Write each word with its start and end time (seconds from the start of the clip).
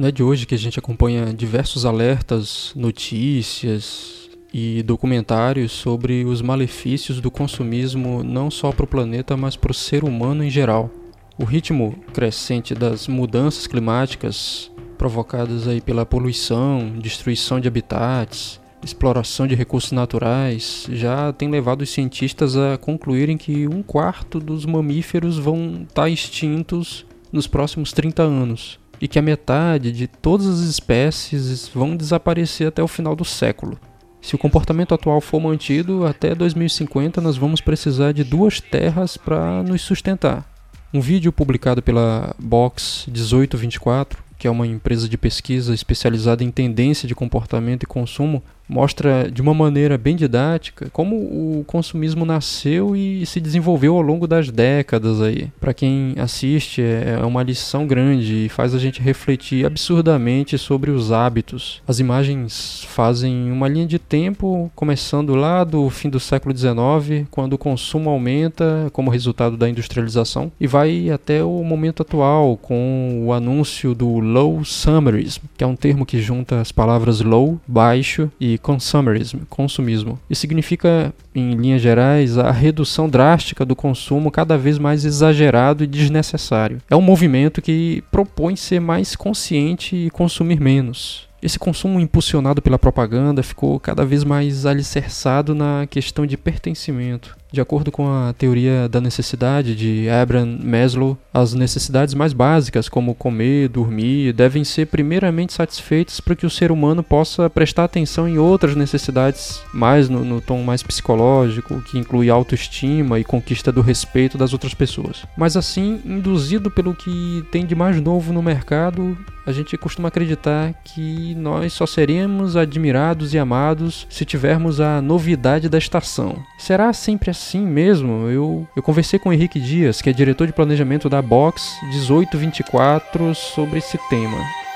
É 0.00 0.12
de 0.12 0.22
hoje 0.22 0.46
que 0.46 0.54
a 0.54 0.58
gente 0.58 0.78
acompanha 0.78 1.34
diversos 1.34 1.84
alertas, 1.84 2.72
notícias 2.76 4.30
e 4.54 4.80
documentários 4.84 5.72
sobre 5.72 6.24
os 6.24 6.40
malefícios 6.40 7.20
do 7.20 7.32
consumismo 7.32 8.22
não 8.22 8.48
só 8.48 8.70
para 8.70 8.84
o 8.84 8.88
planeta, 8.88 9.36
mas 9.36 9.56
para 9.56 9.72
o 9.72 9.74
ser 9.74 10.04
humano 10.04 10.44
em 10.44 10.50
geral. 10.50 10.88
O 11.36 11.42
ritmo 11.42 11.98
crescente 12.14 12.76
das 12.76 13.08
mudanças 13.08 13.66
climáticas 13.66 14.70
provocadas 14.96 15.66
aí 15.66 15.80
pela 15.80 16.06
poluição, 16.06 16.92
destruição 16.96 17.58
de 17.58 17.66
habitats, 17.66 18.60
exploração 18.84 19.48
de 19.48 19.56
recursos 19.56 19.90
naturais 19.90 20.86
já 20.92 21.32
tem 21.32 21.50
levado 21.50 21.82
os 21.82 21.90
cientistas 21.90 22.56
a 22.56 22.78
concluírem 22.78 23.36
que 23.36 23.66
um 23.66 23.82
quarto 23.82 24.38
dos 24.38 24.64
mamíferos 24.64 25.38
vão 25.38 25.82
estar 25.82 26.02
tá 26.02 26.08
extintos 26.08 27.04
nos 27.32 27.48
próximos 27.48 27.92
30 27.92 28.22
anos 28.22 28.78
e 29.00 29.08
que 29.08 29.18
a 29.18 29.22
metade 29.22 29.92
de 29.92 30.06
todas 30.06 30.46
as 30.46 30.60
espécies 30.60 31.68
vão 31.68 31.96
desaparecer 31.96 32.68
até 32.68 32.82
o 32.82 32.88
final 32.88 33.14
do 33.14 33.24
século. 33.24 33.78
Se 34.20 34.34
o 34.34 34.38
comportamento 34.38 34.94
atual 34.94 35.20
for 35.20 35.40
mantido, 35.40 36.04
até 36.04 36.34
2050 36.34 37.20
nós 37.20 37.36
vamos 37.36 37.60
precisar 37.60 38.12
de 38.12 38.24
duas 38.24 38.60
terras 38.60 39.16
para 39.16 39.62
nos 39.62 39.82
sustentar. 39.82 40.44
Um 40.92 41.00
vídeo 41.00 41.32
publicado 41.32 41.82
pela 41.82 42.34
Box 42.38 43.04
1824 43.08 44.28
que 44.38 44.46
é 44.46 44.50
uma 44.50 44.66
empresa 44.66 45.08
de 45.08 45.18
pesquisa 45.18 45.74
especializada 45.74 46.44
em 46.44 46.50
tendência 46.50 47.08
de 47.08 47.14
comportamento 47.14 47.82
e 47.82 47.86
consumo, 47.86 48.42
mostra 48.68 49.30
de 49.30 49.40
uma 49.40 49.54
maneira 49.54 49.96
bem 49.96 50.14
didática 50.14 50.88
como 50.92 51.16
o 51.16 51.64
consumismo 51.66 52.24
nasceu 52.24 52.94
e 52.94 53.24
se 53.24 53.40
desenvolveu 53.40 53.94
ao 53.94 54.02
longo 54.02 54.26
das 54.26 54.50
décadas 54.50 55.20
aí. 55.20 55.50
Para 55.58 55.72
quem 55.72 56.14
assiste 56.18 56.82
é, 56.82 57.18
é 57.20 57.24
uma 57.24 57.42
lição 57.42 57.86
grande 57.86 58.46
e 58.46 58.48
faz 58.48 58.74
a 58.74 58.78
gente 58.78 59.00
refletir 59.00 59.64
absurdamente 59.64 60.58
sobre 60.58 60.90
os 60.90 61.10
hábitos. 61.10 61.82
As 61.86 61.98
imagens 61.98 62.84
fazem 62.88 63.50
uma 63.50 63.68
linha 63.68 63.86
de 63.86 63.98
tempo 63.98 64.70
começando 64.74 65.34
lá 65.34 65.64
do 65.64 65.88
fim 65.88 66.10
do 66.10 66.20
século 66.20 66.56
XIX, 66.56 67.26
quando 67.30 67.54
o 67.54 67.58
consumo 67.58 68.10
aumenta 68.10 68.90
como 68.92 69.10
resultado 69.10 69.56
da 69.56 69.68
industrialização 69.68 70.52
e 70.60 70.66
vai 70.66 71.10
até 71.10 71.42
o 71.42 71.62
momento 71.62 72.02
atual 72.02 72.56
com 72.56 73.24
o 73.24 73.32
anúncio 73.32 73.94
do 73.94 74.18
low 74.18 74.64
summerism, 74.64 75.42
que 75.56 75.64
é 75.64 75.66
um 75.66 75.76
termo 75.76 76.04
que 76.04 76.20
junta 76.20 76.60
as 76.60 76.72
palavras 76.72 77.20
low, 77.20 77.58
baixo 77.66 78.30
e 78.40 78.57
consumerism, 78.60 79.38
consumismo. 79.48 80.18
Isso 80.28 80.40
significa, 80.40 81.12
em 81.34 81.54
linhas 81.54 81.80
gerais, 81.80 82.36
a 82.36 82.50
redução 82.50 83.08
drástica 83.08 83.64
do 83.64 83.76
consumo 83.76 84.30
cada 84.30 84.58
vez 84.58 84.78
mais 84.78 85.04
exagerado 85.04 85.84
e 85.84 85.86
desnecessário. 85.86 86.80
É 86.90 86.96
um 86.96 87.00
movimento 87.00 87.62
que 87.62 88.02
propõe 88.10 88.56
ser 88.56 88.80
mais 88.80 89.14
consciente 89.16 89.96
e 89.96 90.10
consumir 90.10 90.60
menos. 90.60 91.28
Esse 91.40 91.58
consumo 91.58 92.00
impulsionado 92.00 92.60
pela 92.60 92.78
propaganda 92.78 93.44
ficou 93.44 93.78
cada 93.78 94.04
vez 94.04 94.24
mais 94.24 94.66
alicerçado 94.66 95.54
na 95.54 95.86
questão 95.88 96.26
de 96.26 96.36
pertencimento. 96.36 97.37
De 97.50 97.60
acordo 97.60 97.90
com 97.90 98.06
a 98.06 98.34
teoria 98.34 98.88
da 98.88 99.00
necessidade 99.00 99.74
de 99.74 100.08
Abraham 100.10 100.58
Maslow, 100.62 101.16
as 101.32 101.54
necessidades 101.54 102.12
mais 102.12 102.34
básicas, 102.34 102.88
como 102.88 103.14
comer, 103.14 103.68
dormir, 103.68 104.34
devem 104.34 104.64
ser 104.64 104.86
primeiramente 104.86 105.54
satisfeitas 105.54 106.20
para 106.20 106.36
que 106.36 106.44
o 106.44 106.50
ser 106.50 106.70
humano 106.70 107.02
possa 107.02 107.48
prestar 107.48 107.84
atenção 107.84 108.28
em 108.28 108.38
outras 108.38 108.76
necessidades, 108.76 109.62
mais 109.72 110.10
no, 110.10 110.24
no 110.24 110.42
tom 110.42 110.62
mais 110.62 110.82
psicológico, 110.82 111.80
que 111.82 111.98
inclui 111.98 112.28
autoestima 112.28 113.18
e 113.18 113.24
conquista 113.24 113.72
do 113.72 113.80
respeito 113.80 114.36
das 114.36 114.52
outras 114.52 114.74
pessoas. 114.74 115.24
Mas 115.36 115.56
assim, 115.56 116.02
induzido 116.04 116.70
pelo 116.70 116.94
que 116.94 117.44
tem 117.50 117.64
de 117.64 117.74
mais 117.74 117.98
novo 117.98 118.30
no 118.30 118.42
mercado, 118.42 119.16
a 119.46 119.52
gente 119.52 119.78
costuma 119.78 120.08
acreditar 120.08 120.74
que 120.84 121.34
nós 121.34 121.72
só 121.72 121.86
seremos 121.86 122.54
admirados 122.54 123.32
e 123.32 123.38
amados 123.38 124.06
se 124.10 124.26
tivermos 124.26 124.78
a 124.78 125.00
novidade 125.00 125.70
da 125.70 125.78
estação. 125.78 126.36
Será 126.58 126.92
sempre 126.92 127.30
assim 127.30 127.37
mesmo? 127.66 128.28
Eu, 128.28 128.66
eu 128.74 128.82
conversei 128.82 129.18
com 129.18 129.28
o 129.28 129.32
Henrique 129.32 129.60
Dias, 129.60 130.02
que 130.02 130.10
é 130.10 130.12
diretor 130.12 130.46
de 130.46 130.52
planejamento 130.52 131.08
da 131.08 131.22
Box 131.22 131.62
1824, 131.90 133.34
sobre 133.34 133.78
esse 133.78 133.98
tema. 134.08 134.67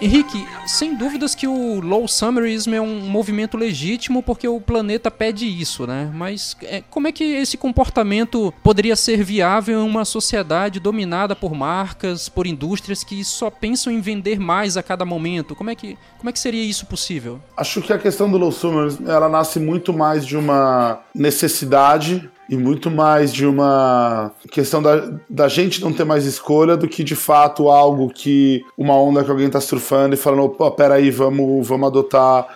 Henrique, 0.00 0.46
sem 0.66 0.94
dúvidas 0.94 1.34
que 1.34 1.46
o 1.46 1.80
low 1.80 2.06
summerism 2.06 2.72
é 2.72 2.80
um 2.80 3.00
movimento 3.00 3.56
legítimo 3.56 4.22
porque 4.22 4.46
o 4.46 4.60
planeta 4.60 5.10
pede 5.10 5.46
isso, 5.46 5.86
né? 5.88 6.08
Mas 6.14 6.56
é, 6.62 6.82
como 6.88 7.08
é 7.08 7.12
que 7.12 7.24
esse 7.24 7.56
comportamento 7.56 8.54
poderia 8.62 8.94
ser 8.94 9.24
viável 9.24 9.80
em 9.80 9.82
uma 9.82 10.04
sociedade 10.04 10.78
dominada 10.78 11.34
por 11.34 11.52
marcas, 11.52 12.28
por 12.28 12.46
indústrias 12.46 13.02
que 13.02 13.24
só 13.24 13.50
pensam 13.50 13.92
em 13.92 14.00
vender 14.00 14.38
mais 14.38 14.76
a 14.76 14.82
cada 14.84 15.04
momento? 15.04 15.56
Como 15.56 15.70
é 15.70 15.74
que, 15.74 15.98
como 16.16 16.30
é 16.30 16.32
que 16.32 16.38
seria 16.38 16.62
isso 16.62 16.86
possível? 16.86 17.40
Acho 17.56 17.82
que 17.82 17.92
a 17.92 17.98
questão 17.98 18.30
do 18.30 18.38
low 18.38 18.52
summerism, 18.52 19.08
ela 19.08 19.28
nasce 19.28 19.58
muito 19.58 19.92
mais 19.92 20.24
de 20.24 20.36
uma 20.36 21.00
necessidade 21.12 22.30
e 22.48 22.56
muito 22.56 22.90
mais 22.90 23.32
de 23.32 23.46
uma 23.46 24.32
questão 24.50 24.82
da, 24.82 25.10
da 25.28 25.48
gente 25.48 25.82
não 25.82 25.92
ter 25.92 26.04
mais 26.04 26.24
escolha 26.24 26.76
do 26.76 26.88
que 26.88 27.04
de 27.04 27.14
fato 27.14 27.68
algo 27.68 28.08
que 28.08 28.64
uma 28.76 28.94
onda 28.94 29.22
que 29.22 29.30
alguém 29.30 29.46
está 29.46 29.60
surfando 29.60 30.14
e 30.14 30.18
falando, 30.18 30.44
opa, 30.44 30.70
peraí, 30.70 31.10
vamos, 31.10 31.66
vamos 31.66 31.88
adotar 31.88 32.46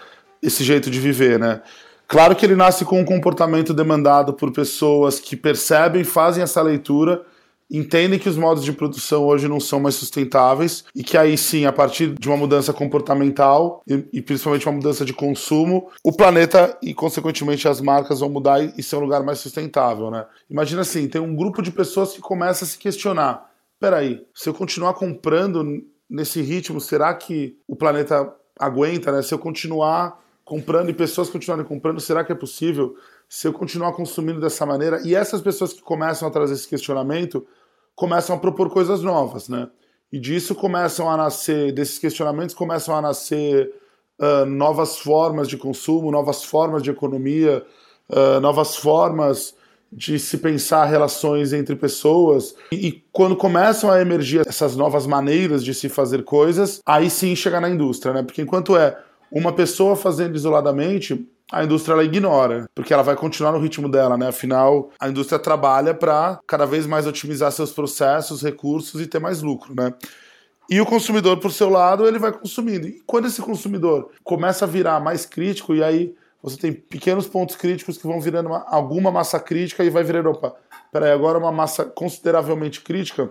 esse 0.42 0.64
jeito 0.64 0.90
de 0.90 0.98
viver, 0.98 1.38
né? 1.38 1.60
Claro 2.08 2.34
que 2.34 2.44
ele 2.44 2.56
nasce 2.56 2.84
com 2.84 3.00
um 3.00 3.04
comportamento 3.04 3.72
demandado 3.72 4.32
por 4.34 4.50
pessoas 4.52 5.20
que 5.20 5.36
percebem, 5.36 6.04
fazem 6.04 6.42
essa 6.42 6.60
leitura 6.60 7.22
entendem 7.72 8.18
que 8.18 8.28
os 8.28 8.36
modos 8.36 8.62
de 8.62 8.72
produção 8.72 9.24
hoje 9.24 9.48
não 9.48 9.58
são 9.58 9.80
mais 9.80 9.94
sustentáveis 9.94 10.84
e 10.94 11.02
que 11.02 11.16
aí 11.16 11.38
sim, 11.38 11.64
a 11.64 11.72
partir 11.72 12.14
de 12.18 12.28
uma 12.28 12.36
mudança 12.36 12.70
comportamental 12.70 13.82
e, 13.88 14.04
e 14.12 14.20
principalmente 14.20 14.66
uma 14.66 14.76
mudança 14.76 15.06
de 15.06 15.14
consumo, 15.14 15.90
o 16.04 16.12
planeta 16.12 16.76
e 16.82 16.92
consequentemente 16.92 17.66
as 17.66 17.80
marcas 17.80 18.20
vão 18.20 18.28
mudar 18.28 18.62
e, 18.62 18.82
ser 18.82 18.96
um 18.96 19.00
lugar 19.00 19.22
mais 19.22 19.38
sustentável, 19.38 20.10
né? 20.10 20.26
Imagina 20.50 20.82
assim, 20.82 21.08
tem 21.08 21.20
um 21.20 21.34
grupo 21.34 21.62
de 21.62 21.70
pessoas 21.70 22.12
que 22.12 22.20
começa 22.20 22.64
a 22.64 22.68
se 22.68 22.76
questionar: 22.76 23.50
peraí, 23.80 24.22
se 24.34 24.48
eu 24.50 24.54
continuar 24.54 24.92
comprando 24.94 25.64
nesse 26.10 26.42
ritmo, 26.42 26.78
será 26.78 27.14
que 27.14 27.56
o 27.66 27.74
planeta 27.74 28.30
aguenta, 28.58 29.10
né? 29.10 29.22
Se 29.22 29.32
eu 29.32 29.38
continuar 29.38 30.20
comprando 30.44 30.90
e 30.90 30.94
pessoas 30.94 31.30
continuarem 31.30 31.64
comprando, 31.64 32.00
será 32.00 32.22
que 32.22 32.32
é 32.32 32.34
possível? 32.34 32.94
Se 33.28 33.48
eu 33.48 33.52
continuar 33.52 33.92
consumindo 33.92 34.40
dessa 34.40 34.66
maneira, 34.66 35.00
e 35.02 35.14
essas 35.14 35.40
pessoas 35.40 35.72
que 35.72 35.80
começam 35.80 36.28
a 36.28 36.30
trazer 36.30 36.52
esse 36.52 36.68
questionamento, 36.68 37.46
começam 37.94 38.36
a 38.36 38.38
propor 38.38 38.70
coisas 38.70 39.02
novas, 39.02 39.48
né? 39.48 39.68
E 40.12 40.18
disso 40.18 40.54
começam 40.54 41.10
a 41.10 41.16
nascer, 41.16 41.72
desses 41.72 41.98
questionamentos 41.98 42.54
começam 42.54 42.94
a 42.94 43.00
nascer 43.00 43.72
uh, 44.18 44.44
novas 44.44 44.98
formas 44.98 45.48
de 45.48 45.56
consumo, 45.56 46.10
novas 46.10 46.44
formas 46.44 46.82
de 46.82 46.90
economia, 46.90 47.64
uh, 48.10 48.40
novas 48.40 48.76
formas 48.76 49.54
de 49.90 50.18
se 50.18 50.38
pensar 50.38 50.86
relações 50.86 51.52
entre 51.52 51.76
pessoas. 51.76 52.54
E, 52.70 52.88
e, 52.88 53.04
quando 53.12 53.36
começam 53.36 53.90
a 53.90 54.00
emergir 54.00 54.42
essas 54.46 54.74
novas 54.74 55.06
maneiras 55.06 55.62
de 55.62 55.74
se 55.74 55.88
fazer 55.88 56.24
coisas, 56.24 56.80
aí 56.86 57.10
sim 57.10 57.36
chega 57.36 57.60
na 57.60 57.68
indústria, 57.68 58.14
né? 58.14 58.22
Porque 58.22 58.40
enquanto 58.40 58.76
é 58.76 58.98
uma 59.30 59.52
pessoa 59.52 59.96
fazendo 59.96 60.34
isoladamente, 60.34 61.26
a 61.52 61.62
indústria 61.62 61.92
ela 61.92 62.02
ignora, 62.02 62.66
porque 62.74 62.94
ela 62.94 63.02
vai 63.02 63.14
continuar 63.14 63.52
no 63.52 63.58
ritmo 63.58 63.86
dela, 63.86 64.16
né? 64.16 64.28
Afinal, 64.28 64.90
a 64.98 65.10
indústria 65.10 65.38
trabalha 65.38 65.92
para 65.92 66.40
cada 66.46 66.64
vez 66.64 66.86
mais 66.86 67.06
otimizar 67.06 67.52
seus 67.52 67.70
processos, 67.70 68.40
recursos 68.40 68.98
e 69.02 69.06
ter 69.06 69.18
mais 69.18 69.42
lucro, 69.42 69.74
né? 69.74 69.92
E 70.70 70.80
o 70.80 70.86
consumidor, 70.86 71.38
por 71.38 71.52
seu 71.52 71.68
lado, 71.68 72.06
ele 72.08 72.18
vai 72.18 72.32
consumindo. 72.32 72.88
E 72.88 73.02
quando 73.06 73.26
esse 73.26 73.42
consumidor 73.42 74.10
começa 74.24 74.64
a 74.64 74.68
virar 74.68 74.98
mais 74.98 75.26
crítico, 75.26 75.74
e 75.74 75.84
aí 75.84 76.14
você 76.42 76.56
tem 76.56 76.72
pequenos 76.72 77.26
pontos 77.26 77.54
críticos 77.54 77.98
que 77.98 78.06
vão 78.06 78.18
virando 78.18 78.46
uma, 78.46 78.64
alguma 78.66 79.12
massa 79.12 79.38
crítica 79.38 79.84
e 79.84 79.90
vai 79.90 80.02
virando, 80.02 80.30
opa, 80.30 80.56
peraí, 80.90 81.12
agora 81.12 81.36
uma 81.36 81.52
massa 81.52 81.84
consideravelmente 81.84 82.80
crítica, 82.80 83.30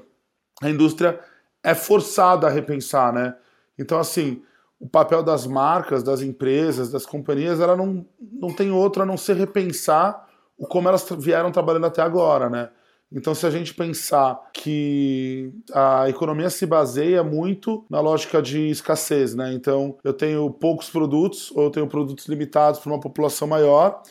a 0.61 0.69
indústria 0.69 1.19
é 1.63 1.73
forçada 1.73 2.45
a 2.45 2.51
repensar, 2.51 3.11
né? 3.11 3.33
Então, 3.79 3.99
assim, 3.99 4.43
o 4.81 4.89
papel 4.89 5.21
das 5.21 5.45
marcas, 5.45 6.01
das 6.01 6.21
empresas, 6.21 6.91
das 6.91 7.05
companhias, 7.05 7.59
ela 7.59 7.77
não, 7.77 8.03
não 8.19 8.51
tem 8.51 8.71
outro 8.71 9.03
a 9.03 9.05
não 9.05 9.15
ser 9.15 9.35
repensar 9.35 10.27
o 10.57 10.65
como 10.65 10.87
elas 10.87 11.07
vieram 11.19 11.51
trabalhando 11.51 11.85
até 11.85 12.01
agora, 12.01 12.49
né? 12.49 12.69
Então, 13.13 13.35
se 13.35 13.45
a 13.45 13.49
gente 13.49 13.73
pensar 13.73 14.39
que 14.53 15.53
a 15.73 16.09
economia 16.09 16.49
se 16.49 16.65
baseia 16.65 17.21
muito 17.23 17.85
na 17.89 17.99
lógica 17.99 18.41
de 18.41 18.69
escassez, 18.69 19.35
né? 19.35 19.53
Então, 19.53 19.97
eu 20.03 20.13
tenho 20.13 20.49
poucos 20.49 20.89
produtos 20.89 21.51
ou 21.51 21.63
eu 21.63 21.69
tenho 21.69 21.87
produtos 21.87 22.25
limitados 22.27 22.79
para 22.79 22.91
uma 22.91 22.99
população 22.99 23.47
maior, 23.47 24.01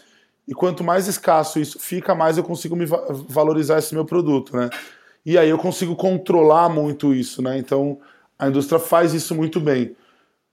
e 0.47 0.55
quanto 0.55 0.85
mais 0.85 1.09
escasso 1.09 1.59
isso 1.59 1.79
fica, 1.81 2.15
mais 2.15 2.37
eu 2.37 2.45
consigo 2.45 2.77
me 2.77 2.85
valorizar 3.29 3.79
esse 3.79 3.95
meu 3.95 4.05
produto, 4.05 4.57
né? 4.57 4.69
E 5.25 5.37
aí 5.37 5.49
eu 5.49 5.59
consigo 5.59 5.97
controlar 5.97 6.69
muito 6.69 7.15
isso, 7.15 7.43
né? 7.43 7.59
Então, 7.59 7.99
a 8.39 8.49
indústria 8.49 8.79
faz 8.79 9.15
isso 9.15 9.35
muito 9.35 9.61
bem. 9.61 9.97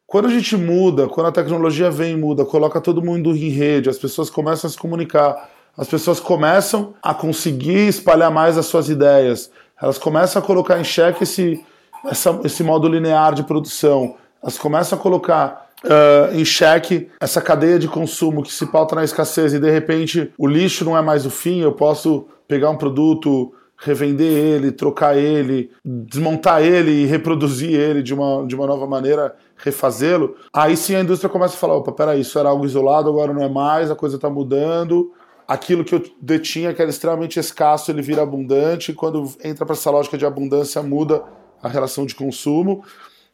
Quando 0.08 0.28
a 0.28 0.30
gente 0.30 0.56
muda, 0.56 1.10
quando 1.10 1.28
a 1.28 1.32
tecnologia 1.34 1.92
vem 1.92 2.14
e 2.14 2.16
muda, 2.18 2.46
coloca 2.46 2.80
todo 2.80 3.04
mundo 3.04 3.36
em 3.36 3.50
rede, 3.50 3.90
as 3.90 3.98
pessoas 3.98 4.30
começam 4.30 4.70
a 4.70 4.72
se 4.72 4.78
comunicar, 4.78 5.50
as 5.78 5.86
pessoas 5.86 6.18
começam 6.18 6.94
a 7.04 7.14
conseguir 7.14 7.90
espalhar 7.90 8.32
mais 8.32 8.58
as 8.58 8.68
suas 8.68 8.88
ideias, 8.88 9.52
elas 9.80 9.98
começam 9.98 10.42
a 10.42 10.46
colocar 10.46 10.80
em 10.80 10.84
xeque 10.86 11.24
esse, 11.24 11.62
essa, 12.06 12.40
esse 12.46 12.64
modo 12.64 12.88
linear 12.88 13.34
de 13.34 13.44
produção, 13.44 14.16
elas 14.42 14.58
começam 14.58 14.98
a 14.98 15.02
colocar 15.02 15.72
uh, 15.84 16.34
em 16.34 16.46
xeque 16.46 17.10
essa 17.20 17.42
cadeia 17.42 17.78
de 17.78 17.90
consumo 17.90 18.44
que 18.44 18.54
se 18.54 18.66
pauta 18.68 18.96
na 18.96 19.04
escassez 19.04 19.54
e 19.54 19.60
de 19.60 19.70
repente 19.70 20.32
o 20.38 20.48
lixo 20.48 20.86
não 20.86 20.98
é 20.98 21.02
mais 21.02 21.26
o 21.26 21.30
fim, 21.30 21.60
eu 21.60 21.74
posso 21.74 22.28
pegar 22.48 22.70
um 22.70 22.78
produto, 22.78 23.54
revender 23.78 24.32
ele, 24.32 24.72
trocar 24.72 25.18
ele, 25.18 25.70
desmontar 25.84 26.64
ele 26.64 27.04
e 27.04 27.06
reproduzir 27.06 27.78
ele 27.78 28.02
de 28.02 28.14
uma, 28.14 28.46
de 28.48 28.56
uma 28.56 28.66
nova 28.66 28.88
maneira, 28.88 29.36
refazê-lo, 29.58 30.36
aí 30.54 30.78
sim 30.78 30.96
a 30.96 31.02
indústria 31.02 31.30
começa 31.30 31.56
a 31.56 31.58
falar: 31.58 31.76
opa, 31.76 31.92
peraí, 31.92 32.22
isso 32.22 32.38
era 32.38 32.50
algo 32.50 32.66
isolado, 32.66 33.10
agora 33.10 33.34
não 33.34 33.44
é 33.44 33.50
mais, 33.50 33.92
a 33.92 33.96
coisa 33.96 34.16
está 34.16 34.30
mudando. 34.30 35.12
Aquilo 35.48 35.84
que 35.84 35.96
eu 35.96 36.04
detinha, 36.22 36.74
que 36.74 36.82
era 36.82 36.92
extremamente 36.92 37.40
escasso, 37.40 37.90
ele 37.90 38.02
vira 38.02 38.22
abundante. 38.22 38.92
Quando 38.94 39.32
entra 39.42 39.66
para 39.66 39.76
essa 39.76 39.90
lógica 39.90 40.18
de 40.18 40.26
abundância, 40.26 40.84
muda 40.84 41.24
a 41.64 41.70
relação 41.70 42.06
de 42.06 42.14
consumo. 42.14 42.84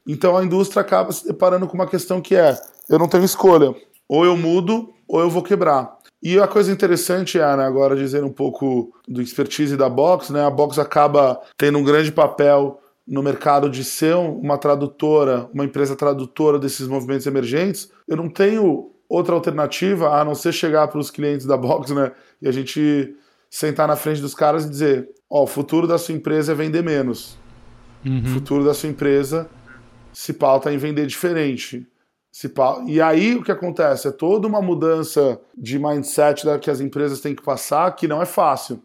Então 0.08 0.38
a 0.38 0.44
indústria 0.44 0.82
acaba 0.82 1.12
se 1.12 1.26
deparando 1.26 1.68
com 1.68 1.74
uma 1.74 1.88
questão 1.88 2.22
que 2.22 2.36
é: 2.36 2.56
eu 2.90 3.00
não 3.00 3.08
tenho 3.08 3.24
escolha. 3.24 3.74
Ou 4.08 4.26
eu 4.26 4.38
mudo, 4.38 4.94
ou 5.08 5.22
eu 5.22 5.30
vou 5.30 5.42
quebrar. 5.42 5.98
E 6.22 6.40
a 6.40 6.48
coisa 6.48 6.72
interessante 6.72 7.38
é, 7.38 7.58
né, 7.58 7.66
agora 7.66 7.98
dizer 7.98 8.24
um 8.24 8.32
pouco 8.32 8.94
do 9.06 9.22
expertise 9.22 9.76
da 9.76 9.90
Box, 9.90 10.32
né, 10.32 10.46
a 10.46 10.50
Box 10.50 10.80
acaba 10.80 11.42
tendo 11.58 11.78
um 11.78 11.84
grande 11.84 12.14
papel 12.14 12.80
no 13.08 13.22
mercado 13.22 13.70
de 13.70 13.84
ser 13.84 14.16
uma 14.16 14.58
tradutora, 14.58 15.50
uma 15.54 15.66
empresa 15.66 15.96
tradutora 15.96 16.58
desses 16.58 16.88
movimentos 16.88 17.28
emergentes. 17.28 17.92
Eu 18.08 18.18
não 18.18 18.30
tenho 18.30 18.92
outra 19.10 19.36
alternativa 19.36 20.10
a 20.10 20.24
não 20.24 20.34
ser 20.34 20.54
chegar 20.54 20.88
para 20.88 21.00
os 21.00 21.12
clientes 21.12 21.46
da 21.46 21.58
Box 21.58 21.94
né, 21.94 22.12
e 22.42 22.48
a 22.48 22.52
gente 22.52 23.16
sentar 23.50 23.88
na 23.88 23.96
frente 23.96 24.22
dos 24.22 24.34
caras 24.34 24.66
e 24.66 24.70
dizer: 24.70 25.10
Ó, 25.30 25.42
oh, 25.42 25.44
o 25.44 25.48
futuro 25.48 25.88
da 25.88 25.98
sua 25.98 26.16
empresa 26.16 26.54
é 26.54 26.56
vender 26.56 26.82
menos. 26.82 27.38
Uhum. 28.06 28.22
O 28.24 28.28
futuro 28.28 28.66
da 28.66 28.74
sua 28.74 28.90
empresa 28.90 29.50
se 30.12 30.34
pauta 30.34 30.72
em 30.72 30.78
vender 30.78 31.06
diferente. 31.06 31.88
E 32.88 33.00
aí 33.00 33.36
o 33.36 33.44
que 33.44 33.52
acontece? 33.52 34.08
É 34.08 34.12
toda 34.12 34.48
uma 34.48 34.62
mudança 34.62 35.40
de 35.56 35.78
mindset 35.78 36.44
que 36.60 36.72
as 36.72 36.82
empresas 36.82 37.22
têm 37.22 37.36
que 37.36 37.44
passar, 37.44 37.92
que 37.96 38.08
não 38.08 38.22
é 38.22 38.26
fácil. 38.26 38.82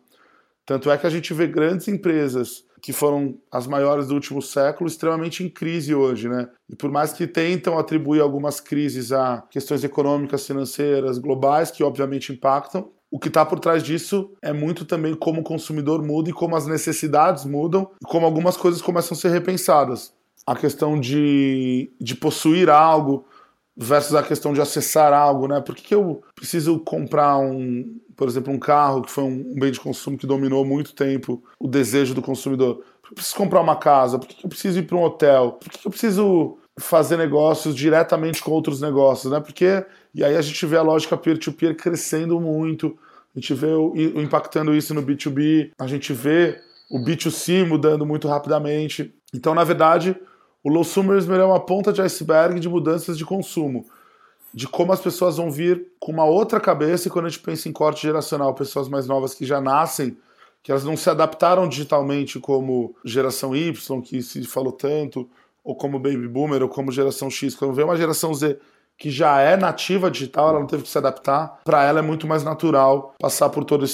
Tanto 0.67 0.91
é 0.91 0.99
que 0.99 1.06
a 1.06 1.11
gente 1.11 1.32
vê 1.32 1.47
grandes 1.47 1.88
empresas 1.88 2.68
que 2.80 2.92
foram 2.92 3.36
as 3.50 3.66
maiores 3.66 4.08
do 4.08 4.14
último 4.14 4.40
século 4.40 4.88
extremamente 4.88 5.44
em 5.44 5.48
crise 5.48 5.94
hoje, 5.94 6.28
né? 6.28 6.48
E 6.69 6.76
por 6.76 6.90
mais 6.90 7.12
que 7.12 7.26
tentam 7.26 7.78
atribuir 7.78 8.20
algumas 8.20 8.60
crises 8.60 9.12
a 9.12 9.42
questões 9.50 9.84
econômicas, 9.84 10.46
financeiras, 10.46 11.19
globais, 11.19 11.70
que 11.70 11.82
obviamente 11.82 12.32
impactam, 12.32 12.90
o 13.10 13.19
que 13.19 13.28
está 13.28 13.44
por 13.44 13.58
trás 13.58 13.82
disso 13.82 14.32
é 14.42 14.52
muito 14.52 14.84
também 14.84 15.14
como 15.14 15.40
o 15.40 15.44
consumidor 15.44 16.02
muda 16.02 16.28
e 16.28 16.32
como 16.32 16.56
as 16.56 16.66
necessidades 16.66 17.44
mudam 17.44 17.90
e 18.02 18.06
como 18.06 18.26
algumas 18.26 18.56
coisas 18.56 18.82
começam 18.82 19.16
a 19.16 19.20
ser 19.20 19.30
repensadas. 19.30 20.12
A 20.46 20.54
questão 20.54 20.98
de, 20.98 21.90
de 22.00 22.14
possuir 22.14 22.69
algo, 22.69 23.25
versus 23.78 24.16
a 24.16 24.22
questão 24.25 24.52
de 24.52 24.60
acessar 24.60 25.12
algo, 25.12 25.46
né? 25.46 25.60
Por 25.60 25.75
que, 25.76 25.82
que 25.82 25.94
eu 25.94 26.20
preciso 26.34 26.80
comprar 26.80 27.38
um, 27.38 27.98
por 28.19 28.26
exemplo, 28.26 28.53
um 28.53 28.59
carro 28.59 29.03
que 29.03 29.12
foi 29.12 29.23
um 29.23 29.55
bem 29.55 29.70
de 29.70 29.79
consumo 29.79 30.19
que 30.19 30.26
dominou 30.26 30.65
muito 30.65 30.93
tempo 30.93 31.41
o 31.56 31.69
desejo 31.69 32.15
do 32.15 32.20
consumidor? 32.20 32.82
Por 33.00 33.03
que 33.03 33.12
eu 33.12 33.15
preciso 33.15 33.37
comprar 33.37 33.61
uma 33.61 33.76
casa? 33.76 34.19
Por 34.19 34.26
que, 34.26 34.44
eu 34.44 34.49
preciso 34.50 34.81
ir 34.81 34.82
para 34.82 34.97
um 34.97 35.05
hotel? 35.05 35.53
Por 35.53 35.70
que, 35.70 35.87
eu 35.87 35.91
preciso 35.91 36.59
fazer 36.76 37.17
negócios 37.17 37.76
diretamente 37.76 38.43
com 38.43 38.50
outros 38.50 38.81
negócios, 38.81 39.32
né? 39.32 39.38
Porque 39.38 39.87
e 40.12 40.25
aí 40.25 40.37
a 40.37 40.43
gente 40.43 40.67
vê 40.67 40.76
a 40.76 40.82
lógica 40.82 41.17
peer-to-peer 41.17 41.75
-peer 41.75 41.81
crescendo 41.81 42.41
muito, 42.41 42.99
a 43.37 43.38
gente 43.38 43.55
vê 43.55 43.69
o, 43.69 43.93
o 43.93 44.21
impactando 44.21 44.75
isso 44.75 44.93
no 44.93 45.03
B2B, 45.03 45.71
a 45.79 45.87
gente 45.87 46.12
vê 46.12 46.61
o 46.91 46.99
B2C 46.99 47.64
mudando 47.64 48.05
muito 48.05 48.26
rapidamente. 48.26 49.14
Então, 49.32 49.55
na 49.55 49.62
verdade, 49.62 50.17
o 50.64 50.69
low 50.69 50.79
consumerism 50.79 51.35
é 51.35 51.44
uma 51.44 51.61
ponta 51.61 51.93
de 51.93 52.03
iceberg 52.03 52.59
de 52.59 52.69
mudanças 52.69 53.17
de 53.17 53.25
consumo, 53.25 53.87
de 54.58 54.66
como 54.66 54.93
as 54.93 55.00
pessoas 55.00 55.37
vão 55.37 55.52
vir 55.52 55.87
com 56.00 56.10
uma 56.10 56.25
outra 56.25 56.58
cabeça 56.58 57.06
e 57.06 57.10
quando 57.12 57.26
a 57.26 57.28
gente 57.28 57.40
pensa 57.40 57.69
em 57.69 57.72
corte 57.72 58.02
geracional, 58.02 58.52
pessoas 58.55 58.88
mais 58.88 59.06
novas 59.06 59.32
que 59.32 59.46
já 59.46 59.60
nascem, 59.60 60.16
que 60.64 60.72
elas 60.72 60.82
não 60.82 60.96
se 60.96 61.08
adaptaram 61.08 61.69
digitalmente 61.69 62.40
como 62.40 62.93
geração 63.05 63.55
Y, 63.55 64.02
que 64.02 64.20
se 64.20 64.43
falou 64.43 64.72
tanto, 64.72 65.31
ou 65.62 65.76
como 65.76 66.00
baby 66.00 66.26
boomer, 66.26 66.60
ou 66.64 66.69
como 66.69 66.90
geração 66.90 67.31
X, 67.31 67.55
quando 67.55 67.72
vem 67.72 67.84
uma 67.84 67.96
geração 67.96 68.34
Z 68.34 68.58
que 68.99 69.12
já 69.12 69.40
é 69.40 69.56
nativa 69.56 70.10
digital, 70.10 70.49
ela 70.49 70.58
não 70.58 70.66
teve 70.66 70.82
que 70.82 70.88
se 70.88 70.99
adaptar. 70.99 71.61
Para 71.64 71.84
ela 71.84 72.00
é 72.00 72.02
muito 72.02 72.26
mais 72.26 72.43
natural 72.43 73.14
passar 73.20 73.49
por 73.50 73.64
toda 73.64 73.87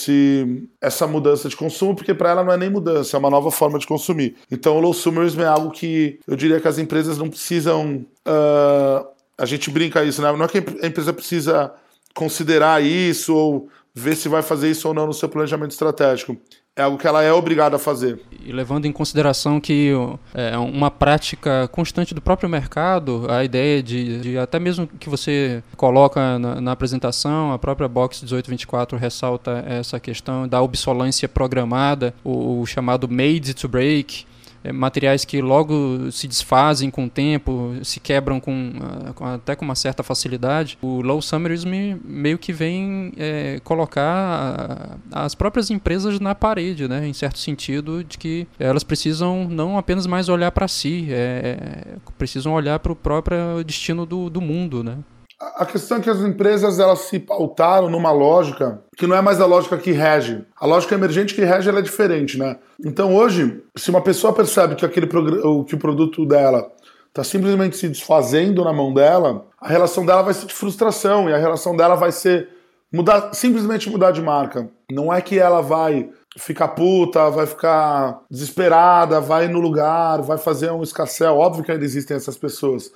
essa 0.81 1.07
mudança 1.07 1.47
de 1.47 1.57
consumo, 1.57 1.95
porque 1.95 2.15
para 2.15 2.31
ela 2.31 2.43
não 2.43 2.51
é 2.51 2.57
nem 2.57 2.71
mudança, 2.71 3.15
é 3.15 3.21
uma 3.21 3.29
nova 3.29 3.51
forma 3.51 3.79
de 3.79 3.87
consumir. 3.87 4.37
Então 4.51 4.79
o 4.79 4.81
low 4.81 4.95
consumerism 4.95 5.43
é 5.43 5.47
algo 5.47 5.71
que 5.71 6.19
eu 6.27 6.35
diria 6.35 6.59
que 6.59 6.69
as 6.69 6.79
empresas 6.79 7.19
não 7.19 7.29
precisam. 7.29 8.07
Uh, 8.27 9.14
a 9.37 9.47
gente 9.47 9.71
brinca 9.71 10.05
isso, 10.05 10.23
né? 10.23 10.33
Não 10.33 10.45
é 10.45 10.49
que 10.49 10.59
a 10.59 10.87
empresa 10.87 11.13
precisa 11.13 11.73
considerar 12.15 12.83
isso 12.83 13.35
ou 13.35 13.69
ver 13.95 14.17
se 14.17 14.29
vai 14.29 14.43
fazer 14.43 14.71
isso 14.71 14.89
ou 14.89 14.95
não 14.95 15.07
no 15.07 15.15
seu 15.15 15.29
planejamento 15.29 15.73
estratégico 15.73 16.37
é 16.77 16.83
algo 16.83 16.99
que 16.99 17.07
ela 17.07 17.23
é 17.23 17.33
obrigada 17.33 17.77
a 17.77 17.79
fazer. 17.79 18.21
E 18.45 18.51
levando 18.51 18.87
em 18.87 18.93
consideração 18.93 19.61
que 19.61 19.93
é 20.35 20.59
uma 20.59 20.91
prática 20.91 21.69
constante 21.69 22.13
do 22.13 22.21
próprio 22.21 22.49
mercado, 22.49 23.27
a 23.31 23.45
ideia 23.45 23.83
de, 23.83 24.21
de 24.21 24.39
até 24.39 24.59
mesmo 24.59 24.87
que 24.87 25.09
você 25.09 25.63
coloca 25.77 26.39
na, 26.39 26.61
na, 26.61 26.73
apresentação, 26.73 27.53
a 27.53 27.59
própria 27.59 27.87
Box 27.87 28.23
1824 28.23 28.99
ressalta 28.99 29.65
essa 29.69 30.01
questão 30.01 30.49
da 30.49 30.61
obsolência 30.61 31.29
programada, 31.29 32.13
o, 32.25 32.61
o 32.61 32.67
chamado 32.67 33.09
made 33.09 33.55
to 33.55 33.69
break, 33.69 34.27
é, 34.65 34.73
materiais 34.73 35.27
que 35.27 35.43
logo 35.43 36.11
se 36.11 36.27
desfazem 36.27 36.91
com 36.91 37.05
o 37.05 37.11
tempo, 37.11 37.75
se 37.83 38.01
quebram 38.01 38.41
com, 38.41 38.73
ah, 38.81 39.13
com 39.13 39.25
até 39.27 39.55
com 39.55 39.65
uma 39.65 39.75
certa 39.75 40.03
facilidade. 40.03 40.79
O 40.81 41.03
low 41.03 41.21
summerism 41.21 41.71
meio 42.03 42.39
que 42.39 42.51
vem 42.53 43.13
é, 43.19 43.61
colocar 43.63 44.99
as 45.13 45.35
próprias 45.35 45.71
empresas 45.71 46.19
na 46.19 46.35
parede, 46.35 46.89
né, 46.89 47.07
em 47.07 47.13
certo 47.13 47.39
sentido, 47.39 48.03
de 48.03 48.17
que 48.17 48.47
elas 48.59 48.83
precisam 48.83 49.47
não 49.49 49.77
apenas 49.77 50.07
mais 50.07 50.31
olhar 50.31 50.51
para 50.51 50.67
si, 50.67 51.09
é, 51.11 51.97
precisam 52.17 52.55
olhar 52.55 52.79
para 52.79 52.93
o 52.93 52.97
próprio 52.97 53.63
destino 53.65 54.07
do, 54.07 54.31
do 54.31 54.41
mundo, 54.41 54.83
né. 54.83 54.97
A 55.41 55.67
questão 55.67 55.99
é 55.99 56.01
que 56.01 56.09
as 56.09 56.21
empresas 56.21 56.79
elas 56.79 57.01
se 57.01 57.19
pautaram 57.19 57.91
numa 57.91 58.13
lógica 58.13 58.81
que 58.97 59.07
não 59.07 59.17
é 59.17 59.21
mais 59.21 59.41
a 59.41 59.47
lógica 59.47 59.77
que 59.77 59.91
rege. 59.91 60.45
A 60.59 60.67
lógica 60.67 60.95
emergente 60.95 61.35
que 61.35 61.45
rege 61.45 61.69
é 61.69 61.83
diferente, 61.83 62.39
né? 62.39 62.57
Então 62.85 63.15
hoje, 63.15 63.63
se 63.77 63.91
uma 63.91 64.01
pessoa 64.01 64.33
percebe 64.33 64.75
que 64.75 64.87
aquele 64.87 65.07
que 65.07 65.75
o 65.75 65.79
produto 65.79 66.25
dela 66.25 66.71
está 67.09 67.23
simplesmente 67.23 67.77
se 67.77 67.89
desfazendo 67.89 68.65
na 68.65 68.73
mão 68.73 68.93
dela, 68.93 69.47
a 69.61 69.69
relação 69.69 70.05
dela 70.05 70.23
vai 70.23 70.35
ser 70.35 70.47
de 70.47 70.55
frustração 70.55 71.29
e 71.29 71.33
a 71.33 71.39
relação 71.39 71.77
dela 71.77 71.95
vai 71.95 72.11
ser 72.11 72.49
mudar, 72.93 73.33
simplesmente 73.35 73.91
mudar 73.91 74.13
de 74.13 74.23
marca. 74.23 74.69
Não 74.91 75.13
é 75.13 75.21
que 75.21 75.39
ela 75.39 75.61
vai 75.61 76.11
ficar 76.37 76.69
puta, 76.69 77.31
vai 77.31 77.47
ficar 77.47 78.21
desesperada, 78.31 79.21
vai 79.21 79.47
no 79.49 79.61
lugar, 79.61 80.23
vai 80.23 80.39
fazer 80.39 80.71
um 80.73 80.83
escassel. 80.83 81.37
Óbvio 81.37 81.65
que 81.65 81.73
ainda 81.73 81.85
existem 81.85 82.17
essas 82.17 82.37
pessoas. 82.37 82.93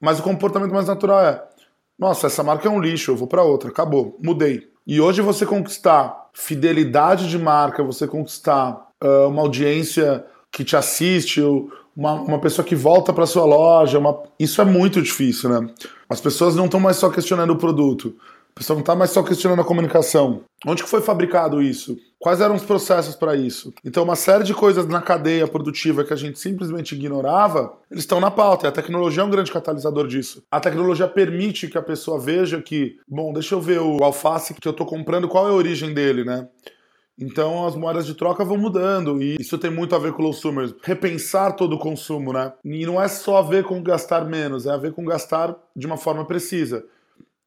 Mas 0.00 0.18
o 0.18 0.22
comportamento 0.22 0.72
mais 0.72 0.86
natural 0.86 1.20
é: 1.20 1.42
nossa, 2.00 2.28
essa 2.28 2.42
marca 2.42 2.66
é 2.66 2.70
um 2.70 2.80
lixo, 2.80 3.10
eu 3.10 3.16
vou 3.16 3.28
para 3.28 3.42
outra, 3.42 3.68
acabou, 3.68 4.18
mudei. 4.24 4.70
E 4.86 5.00
hoje 5.00 5.20
você 5.20 5.44
conquistar 5.44 6.30
fidelidade 6.32 7.28
de 7.28 7.38
marca, 7.38 7.84
você 7.84 8.08
conquistar 8.08 8.88
uh, 9.04 9.28
uma 9.28 9.42
audiência 9.42 10.24
que 10.50 10.64
te 10.64 10.74
assiste, 10.74 11.42
uma, 11.94 12.14
uma 12.14 12.40
pessoa 12.40 12.64
que 12.64 12.74
volta 12.74 13.12
para 13.12 13.26
sua 13.26 13.44
loja, 13.44 13.98
uma... 13.98 14.22
isso 14.38 14.62
é 14.62 14.64
muito 14.64 15.02
difícil, 15.02 15.50
né? 15.50 15.70
As 16.08 16.20
pessoas 16.20 16.56
não 16.56 16.64
estão 16.64 16.80
mais 16.80 16.96
só 16.96 17.10
questionando 17.10 17.50
o 17.50 17.58
produto, 17.58 18.16
pessoa 18.60 18.74
não 18.74 18.82
está 18.82 18.94
mais 18.94 19.10
só 19.10 19.22
questionando 19.22 19.62
a 19.62 19.64
comunicação. 19.64 20.42
Onde 20.66 20.82
que 20.82 20.88
foi 20.88 21.00
fabricado 21.00 21.62
isso? 21.62 21.96
Quais 22.18 22.42
eram 22.42 22.54
os 22.54 22.62
processos 22.62 23.16
para 23.16 23.34
isso? 23.34 23.72
Então, 23.82 24.04
uma 24.04 24.14
série 24.14 24.44
de 24.44 24.52
coisas 24.52 24.86
na 24.86 25.00
cadeia 25.00 25.48
produtiva 25.48 26.04
que 26.04 26.12
a 26.12 26.16
gente 26.16 26.38
simplesmente 26.38 26.94
ignorava, 26.94 27.72
eles 27.90 28.02
estão 28.02 28.20
na 28.20 28.30
pauta. 28.30 28.66
E 28.66 28.68
a 28.68 28.72
tecnologia 28.72 29.22
é 29.22 29.24
um 29.24 29.30
grande 29.30 29.50
catalisador 29.50 30.06
disso. 30.06 30.42
A 30.50 30.60
tecnologia 30.60 31.08
permite 31.08 31.68
que 31.68 31.78
a 31.78 31.82
pessoa 31.82 32.20
veja 32.20 32.60
que, 32.60 32.98
bom, 33.08 33.32
deixa 33.32 33.54
eu 33.54 33.62
ver 33.62 33.80
o 33.80 34.04
alface 34.04 34.52
que 34.52 34.68
eu 34.68 34.72
estou 34.72 34.86
comprando, 34.86 35.26
qual 35.26 35.46
é 35.46 35.50
a 35.50 35.54
origem 35.54 35.94
dele, 35.94 36.22
né? 36.22 36.46
Então 37.18 37.66
as 37.66 37.74
moedas 37.74 38.06
de 38.06 38.14
troca 38.14 38.44
vão 38.44 38.56
mudando 38.56 39.22
e 39.22 39.36
isso 39.38 39.58
tem 39.58 39.70
muito 39.70 39.94
a 39.94 39.98
ver 39.98 40.12
com 40.12 40.22
o 40.22 40.26
consumers. 40.26 40.74
Repensar 40.82 41.54
todo 41.54 41.76
o 41.76 41.78
consumo, 41.78 42.32
né? 42.32 42.52
E 42.64 42.86
não 42.86 43.00
é 43.00 43.08
só 43.08 43.38
a 43.38 43.42
ver 43.42 43.64
com 43.64 43.82
gastar 43.82 44.24
menos, 44.26 44.66
é 44.66 44.70
a 44.70 44.78
ver 44.78 44.92
com 44.92 45.04
gastar 45.04 45.54
de 45.76 45.86
uma 45.86 45.98
forma 45.98 46.24
precisa. 46.24 46.84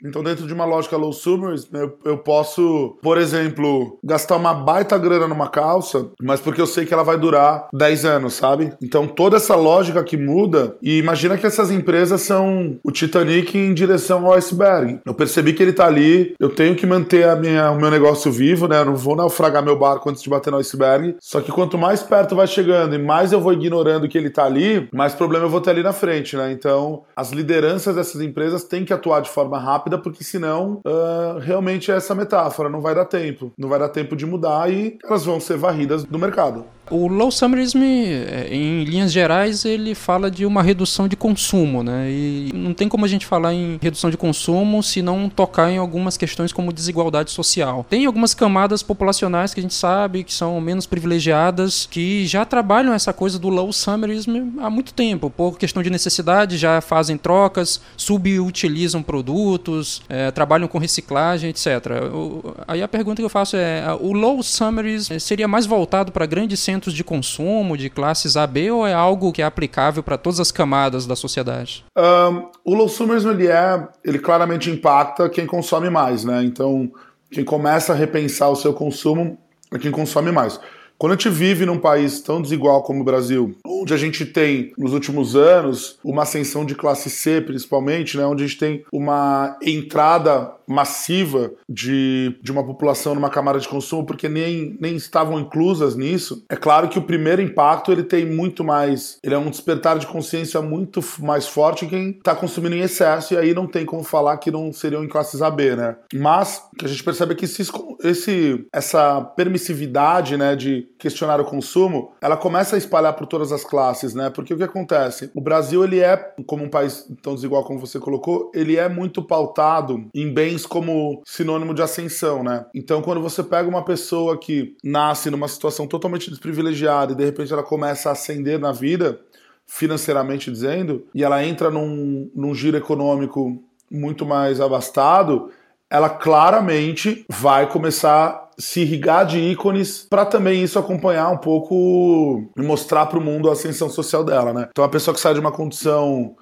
Então, 0.03 0.23
dentro 0.23 0.45
de 0.45 0.53
uma 0.53 0.65
lógica 0.65 0.97
low 0.97 1.13
summers, 1.13 1.67
eu, 1.73 1.97
eu 2.03 2.17
posso, 2.17 2.97
por 3.01 3.17
exemplo, 3.17 3.97
gastar 4.03 4.35
uma 4.35 4.53
baita 4.53 4.97
grana 4.97 5.27
numa 5.27 5.47
calça, 5.47 6.09
mas 6.21 6.41
porque 6.41 6.61
eu 6.61 6.67
sei 6.67 6.85
que 6.85 6.93
ela 6.93 7.03
vai 7.03 7.17
durar 7.17 7.67
10 7.73 8.05
anos, 8.05 8.33
sabe? 8.33 8.73
Então, 8.81 9.07
toda 9.07 9.37
essa 9.37 9.55
lógica 9.55 10.03
que 10.03 10.17
muda, 10.17 10.75
e 10.81 10.97
imagina 10.97 11.37
que 11.37 11.45
essas 11.45 11.71
empresas 11.71 12.21
são 12.21 12.77
o 12.83 12.91
Titanic 12.91 13.57
em 13.57 13.73
direção 13.73 14.25
ao 14.25 14.33
iceberg. 14.33 14.99
Eu 15.05 15.13
percebi 15.13 15.53
que 15.53 15.63
ele 15.63 15.73
tá 15.73 15.85
ali, 15.85 16.35
eu 16.39 16.49
tenho 16.49 16.75
que 16.75 16.85
manter 16.85 17.27
a 17.27 17.35
minha, 17.35 17.71
o 17.71 17.79
meu 17.79 17.89
negócio 17.89 18.31
vivo, 18.31 18.67
né? 18.67 18.79
Eu 18.79 18.85
não 18.85 18.95
vou 18.95 19.15
naufragar 19.15 19.63
meu 19.63 19.77
barco 19.77 20.09
antes 20.09 20.21
de 20.21 20.29
bater 20.29 20.51
no 20.51 20.57
iceberg. 20.57 21.15
Só 21.19 21.41
que 21.41 21.51
quanto 21.51 21.77
mais 21.77 22.03
perto 22.03 22.35
vai 22.35 22.47
chegando 22.47 22.95
e 22.95 22.97
mais 22.97 23.31
eu 23.31 23.39
vou 23.39 23.53
ignorando 23.53 24.07
que 24.07 24.17
ele 24.17 24.29
tá 24.29 24.45
ali, 24.45 24.87
mais 24.93 25.13
problema 25.13 25.45
eu 25.45 25.49
vou 25.49 25.61
ter 25.61 25.71
ali 25.71 25.83
na 25.83 25.93
frente, 25.93 26.35
né? 26.35 26.51
Então, 26.51 27.03
as 27.15 27.31
lideranças 27.31 27.95
dessas 27.95 28.21
empresas 28.21 28.63
têm 28.63 28.85
que 28.85 28.93
atuar 28.93 29.21
de 29.21 29.29
forma 29.29 29.57
rápida, 29.59 29.92
porque 29.97 30.23
senão 30.23 30.81
uh, 30.85 31.39
realmente 31.39 31.91
é 31.91 31.95
essa 31.95 32.15
metáfora, 32.15 32.69
não 32.69 32.81
vai 32.81 32.95
dar 32.95 33.05
tempo. 33.05 33.51
Não 33.57 33.69
vai 33.69 33.79
dar 33.79 33.89
tempo 33.89 34.15
de 34.15 34.25
mudar 34.25 34.71
e 34.71 34.97
elas 35.03 35.25
vão 35.25 35.39
ser 35.39 35.57
varridas 35.57 36.03
do 36.03 36.19
mercado. 36.19 36.65
O 36.93 37.07
low 37.07 37.31
summerism, 37.31 37.81
é, 37.81 38.49
em 38.51 38.83
linhas 38.83 39.11
gerais, 39.11 39.65
ele 39.65 39.95
fala 39.95 40.29
de 40.29 40.45
uma 40.45 40.61
redução 40.61 41.07
de 41.07 41.15
consumo, 41.15 41.81
né? 41.81 42.07
E 42.11 42.51
não 42.53 42.71
tem 42.71 42.87
como 42.87 43.03
a 43.03 43.07
gente 43.07 43.25
falar 43.25 43.51
em 43.51 43.79
redução 43.81 44.11
de 44.11 44.17
consumo 44.17 44.83
se 44.83 45.01
não 45.01 45.27
tocar 45.27 45.71
em 45.71 45.79
algumas 45.79 46.17
questões 46.17 46.53
como 46.53 46.71
desigualdade 46.71 47.31
social. 47.31 47.83
Tem 47.89 48.05
algumas 48.05 48.35
camadas 48.35 48.83
populacionais 48.83 49.55
que 49.55 49.59
a 49.59 49.63
gente 49.63 49.73
sabe 49.73 50.23
que 50.23 50.31
são 50.31 50.61
menos 50.61 50.85
privilegiadas, 50.85 51.87
que 51.89 52.27
já 52.27 52.45
trabalham 52.45 52.93
essa 52.93 53.11
coisa 53.11 53.39
do 53.39 53.49
low 53.49 53.73
summerism 53.73 54.59
há 54.59 54.69
muito 54.69 54.93
tempo, 54.93 55.31
por 55.31 55.57
questão 55.57 55.81
de 55.81 55.89
necessidade, 55.89 56.57
já 56.57 56.79
fazem 56.79 57.17
trocas, 57.17 57.81
subutilizam 57.97 59.01
produtos, 59.01 60.03
é, 60.07 60.29
trabalham 60.29 60.67
com 60.67 60.77
reciclagem, 60.77 61.49
etc. 61.49 61.67
O, 62.13 62.53
aí 62.67 62.83
a 62.83 62.87
pergunta 62.87 63.19
que 63.19 63.25
eu 63.25 63.29
faço 63.29 63.57
é: 63.57 63.83
o 63.99 64.13
low 64.13 64.43
summerism 64.43 65.17
seria 65.17 65.47
mais 65.47 65.65
voltado 65.65 66.11
para 66.11 66.27
grandes 66.27 66.59
centros 66.59 66.82
centros 66.83 66.93
de 66.93 67.03
consumo 67.03 67.77
de 67.77 67.89
classes 67.89 68.35
A, 68.35 68.45
B 68.45 68.69
ou 68.71 68.85
é 68.85 68.93
algo 68.93 69.31
que 69.31 69.41
é 69.41 69.45
aplicável 69.45 70.03
para 70.03 70.17
todas 70.17 70.39
as 70.39 70.51
camadas 70.51 71.07
da 71.07 71.15
sociedade? 71.15 71.85
Um, 71.97 72.49
o 72.65 72.75
low 72.75 72.89
summers 72.89 73.23
ele 73.23 73.47
é, 73.47 73.87
ele 74.03 74.19
claramente 74.19 74.69
impacta 74.69 75.29
quem 75.29 75.45
consome 75.45 75.89
mais, 75.89 76.25
né? 76.25 76.43
Então, 76.43 76.91
quem 77.31 77.45
começa 77.45 77.93
a 77.93 77.95
repensar 77.95 78.49
o 78.49 78.55
seu 78.55 78.73
consumo 78.73 79.37
é 79.71 79.79
quem 79.79 79.91
consome 79.91 80.31
mais. 80.31 80.59
Quando 80.97 81.13
a 81.13 81.15
gente 81.15 81.29
vive 81.29 81.65
num 81.65 81.79
país 81.79 82.21
tão 82.21 82.41
desigual 82.41 82.83
como 82.83 83.01
o 83.01 83.03
Brasil, 83.03 83.55
onde 83.65 83.93
a 83.93 83.97
gente 83.97 84.25
tem, 84.25 84.71
nos 84.77 84.93
últimos 84.93 85.35
anos, 85.35 85.97
uma 86.03 86.23
ascensão 86.23 86.63
de 86.63 86.75
classe 86.75 87.09
C, 87.09 87.41
principalmente, 87.41 88.15
né, 88.15 88.25
onde 88.25 88.43
a 88.43 88.47
gente 88.47 88.59
tem 88.59 88.85
uma 88.91 89.57
entrada 89.61 90.53
massiva 90.67 91.51
de, 91.67 92.37
de 92.41 92.51
uma 92.51 92.65
população 92.65 93.15
numa 93.15 93.29
camada 93.29 93.59
de 93.59 93.67
consumo, 93.67 94.05
porque 94.05 94.29
nem, 94.29 94.77
nem 94.79 94.95
estavam 94.95 95.39
inclusas 95.39 95.95
nisso, 95.95 96.43
é 96.49 96.55
claro 96.55 96.89
que 96.89 96.99
o 96.99 97.03
primeiro 97.03 97.41
impacto 97.41 97.91
ele 97.91 98.03
tem 98.03 98.25
muito 98.25 98.63
mais. 98.63 99.17
Ele 99.23 99.35
é 99.35 99.37
um 99.37 99.49
despertar 99.49 99.97
de 99.97 100.07
consciência 100.07 100.61
muito 100.61 101.01
mais 101.19 101.47
forte 101.47 101.85
em 101.85 101.89
quem 101.89 102.09
está 102.11 102.35
consumindo 102.35 102.75
em 102.75 102.81
excesso, 102.81 103.33
e 103.33 103.37
aí 103.37 103.53
não 103.53 103.67
tem 103.67 103.85
como 103.85 104.03
falar 104.03 104.37
que 104.37 104.51
não 104.51 104.71
seriam 104.71 105.03
em 105.03 105.07
classes 105.07 105.41
AB, 105.41 105.75
né? 105.75 105.95
Mas 106.13 106.63
o 106.73 106.77
que 106.77 106.85
a 106.85 106.87
gente 106.87 107.03
percebe 107.03 107.33
é 107.33 107.35
que 107.35 107.45
esse, 107.45 107.63
esse, 108.03 108.65
essa 108.71 109.21
permissividade 109.21 110.37
né, 110.37 110.55
de 110.55 110.87
questionar 110.97 111.39
o 111.39 111.45
consumo, 111.45 112.11
ela 112.21 112.37
começa 112.37 112.75
a 112.75 112.77
espalhar 112.77 113.13
por 113.13 113.27
todas 113.27 113.51
as 113.51 113.63
classes, 113.63 114.13
né? 114.13 114.29
Porque 114.29 114.53
o 114.53 114.57
que 114.57 114.63
acontece? 114.63 115.29
O 115.33 115.41
Brasil, 115.41 115.83
ele 115.83 115.99
é, 115.99 116.17
como 116.45 116.63
um 116.63 116.69
país 116.69 117.07
tão 117.21 117.35
desigual 117.35 117.63
como 117.63 117.79
você 117.79 117.99
colocou, 117.99 118.51
ele 118.53 118.77
é 118.77 118.87
muito 118.87 119.21
pautado 119.21 120.05
em 120.13 120.31
bens 120.33 120.52
como 120.65 121.21
sinônimo 121.25 121.73
de 121.73 121.81
ascensão, 121.81 122.43
né? 122.43 122.65
Então, 122.73 123.01
quando 123.01 123.21
você 123.21 123.43
pega 123.43 123.67
uma 123.67 123.83
pessoa 123.83 124.37
que 124.37 124.75
nasce 124.83 125.29
numa 125.29 125.47
situação 125.47 125.87
totalmente 125.87 126.29
desprivilegiada 126.29 127.13
e 127.13 127.15
de 127.15 127.25
repente 127.25 127.51
ela 127.51 127.63
começa 127.63 128.09
a 128.09 128.11
ascender 128.11 128.59
na 128.59 128.71
vida, 128.71 129.19
financeiramente 129.65 130.51
dizendo, 130.51 131.05
e 131.13 131.23
ela 131.23 131.43
entra 131.43 131.69
num, 131.69 132.29
num 132.35 132.53
giro 132.53 132.77
econômico 132.77 133.63
muito 133.89 134.25
mais 134.25 134.59
abastado, 134.59 135.51
ela 135.89 136.09
claramente 136.09 137.25
vai 137.29 137.69
começar 137.69 138.27
a 138.29 138.49
se 138.57 138.81
irrigar 138.81 139.25
de 139.25 139.39
ícones 139.39 140.07
para 140.09 140.25
também 140.25 140.63
isso 140.63 140.79
acompanhar 140.79 141.29
um 141.29 141.37
pouco 141.37 142.51
e 142.57 142.61
mostrar 142.61 143.05
para 143.05 143.19
o 143.19 143.21
mundo 143.21 143.49
a 143.49 143.53
ascensão 143.53 143.89
social 143.89 144.23
dela, 144.23 144.53
né? 144.53 144.67
Então 144.71 144.83
a 144.83 144.89
pessoa 144.89 145.13
que 145.13 145.21
sai 145.21 145.33
de 145.33 145.39
uma 145.39 145.51
condição 145.51 146.35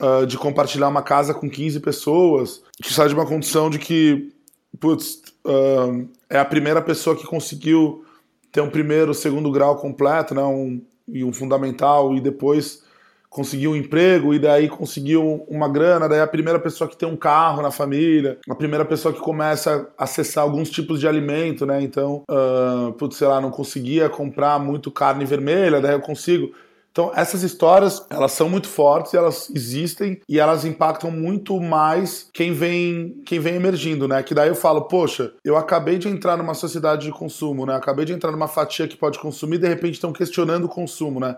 uh, 0.00 0.26
de 0.26 0.36
compartilhar 0.36 0.88
uma 0.88 1.02
casa 1.02 1.34
com 1.34 1.48
15 1.48 1.80
pessoas, 1.80 2.62
que 2.82 2.92
sai 2.92 3.08
de 3.08 3.14
uma 3.14 3.26
condição 3.26 3.70
de 3.70 3.78
que, 3.78 4.32
putz, 4.78 5.22
uh, 5.44 6.08
é 6.28 6.38
a 6.38 6.44
primeira 6.44 6.82
pessoa 6.82 7.16
que 7.16 7.26
conseguiu 7.26 8.04
ter 8.52 8.60
um 8.60 8.70
primeiro, 8.70 9.12
segundo 9.12 9.50
grau 9.50 9.76
completo, 9.76 10.34
né, 10.34 10.42
um, 10.42 10.80
e 11.08 11.22
um 11.22 11.32
fundamental, 11.32 12.14
e 12.14 12.20
depois 12.20 12.84
conseguiu 13.28 13.72
um 13.72 13.76
emprego, 13.76 14.32
e 14.32 14.38
daí 14.38 14.66
conseguiu 14.66 15.44
uma 15.46 15.68
grana, 15.68 16.08
daí 16.08 16.20
é 16.20 16.22
a 16.22 16.26
primeira 16.26 16.58
pessoa 16.58 16.88
que 16.88 16.96
tem 16.96 17.06
um 17.06 17.16
carro 17.16 17.60
na 17.60 17.70
família, 17.70 18.38
a 18.48 18.54
primeira 18.54 18.84
pessoa 18.84 19.12
que 19.12 19.20
começa 19.20 19.90
a 19.98 20.04
acessar 20.04 20.42
alguns 20.42 20.70
tipos 20.70 20.98
de 21.00 21.06
alimento, 21.06 21.66
né, 21.66 21.82
então, 21.82 22.24
uh, 22.30 22.92
putz, 22.94 23.16
sei 23.16 23.26
lá, 23.26 23.40
não 23.40 23.50
conseguia 23.50 24.08
comprar 24.08 24.58
muito 24.58 24.90
carne 24.90 25.24
vermelha, 25.26 25.80
daí 25.80 25.92
eu 25.92 26.00
consigo 26.00 26.50
então, 26.96 27.12
essas 27.14 27.42
histórias, 27.42 28.06
elas 28.08 28.32
são 28.32 28.48
muito 28.48 28.66
fortes, 28.68 29.12
elas 29.12 29.50
existem 29.54 30.18
e 30.26 30.40
elas 30.40 30.64
impactam 30.64 31.10
muito 31.10 31.60
mais 31.60 32.30
quem 32.32 32.54
vem, 32.54 33.20
quem 33.26 33.38
vem 33.38 33.56
emergindo, 33.56 34.08
né? 34.08 34.22
Que 34.22 34.34
daí 34.34 34.48
eu 34.48 34.54
falo, 34.54 34.88
poxa, 34.88 35.34
eu 35.44 35.58
acabei 35.58 35.98
de 35.98 36.08
entrar 36.08 36.38
numa 36.38 36.54
sociedade 36.54 37.04
de 37.04 37.12
consumo, 37.12 37.66
né? 37.66 37.76
Acabei 37.76 38.06
de 38.06 38.14
entrar 38.14 38.32
numa 38.32 38.48
fatia 38.48 38.88
que 38.88 38.96
pode 38.96 39.18
consumir 39.18 39.56
e 39.56 39.58
de 39.58 39.68
repente 39.68 39.96
estão 39.96 40.10
questionando 40.10 40.64
o 40.64 40.68
consumo, 40.70 41.20
né? 41.20 41.36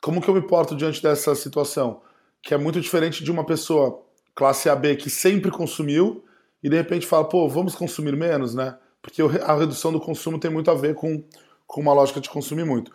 Como 0.00 0.22
que 0.22 0.30
eu 0.30 0.32
me 0.32 0.40
porto 0.40 0.74
diante 0.74 1.02
dessa 1.02 1.34
situação? 1.34 2.00
Que 2.42 2.54
é 2.54 2.56
muito 2.56 2.80
diferente 2.80 3.22
de 3.22 3.30
uma 3.30 3.44
pessoa 3.44 4.00
classe 4.34 4.70
AB 4.70 4.96
que 4.96 5.10
sempre 5.10 5.50
consumiu 5.50 6.24
e 6.62 6.70
de 6.70 6.76
repente 6.76 7.06
fala, 7.06 7.28
pô, 7.28 7.46
vamos 7.46 7.74
consumir 7.74 8.16
menos, 8.16 8.54
né? 8.54 8.74
Porque 9.02 9.20
a 9.20 9.54
redução 9.54 9.92
do 9.92 10.00
consumo 10.00 10.38
tem 10.38 10.50
muito 10.50 10.70
a 10.70 10.74
ver 10.74 10.94
com, 10.94 11.22
com 11.66 11.82
uma 11.82 11.92
lógica 11.92 12.22
de 12.22 12.30
consumir 12.30 12.64
muito. 12.64 12.90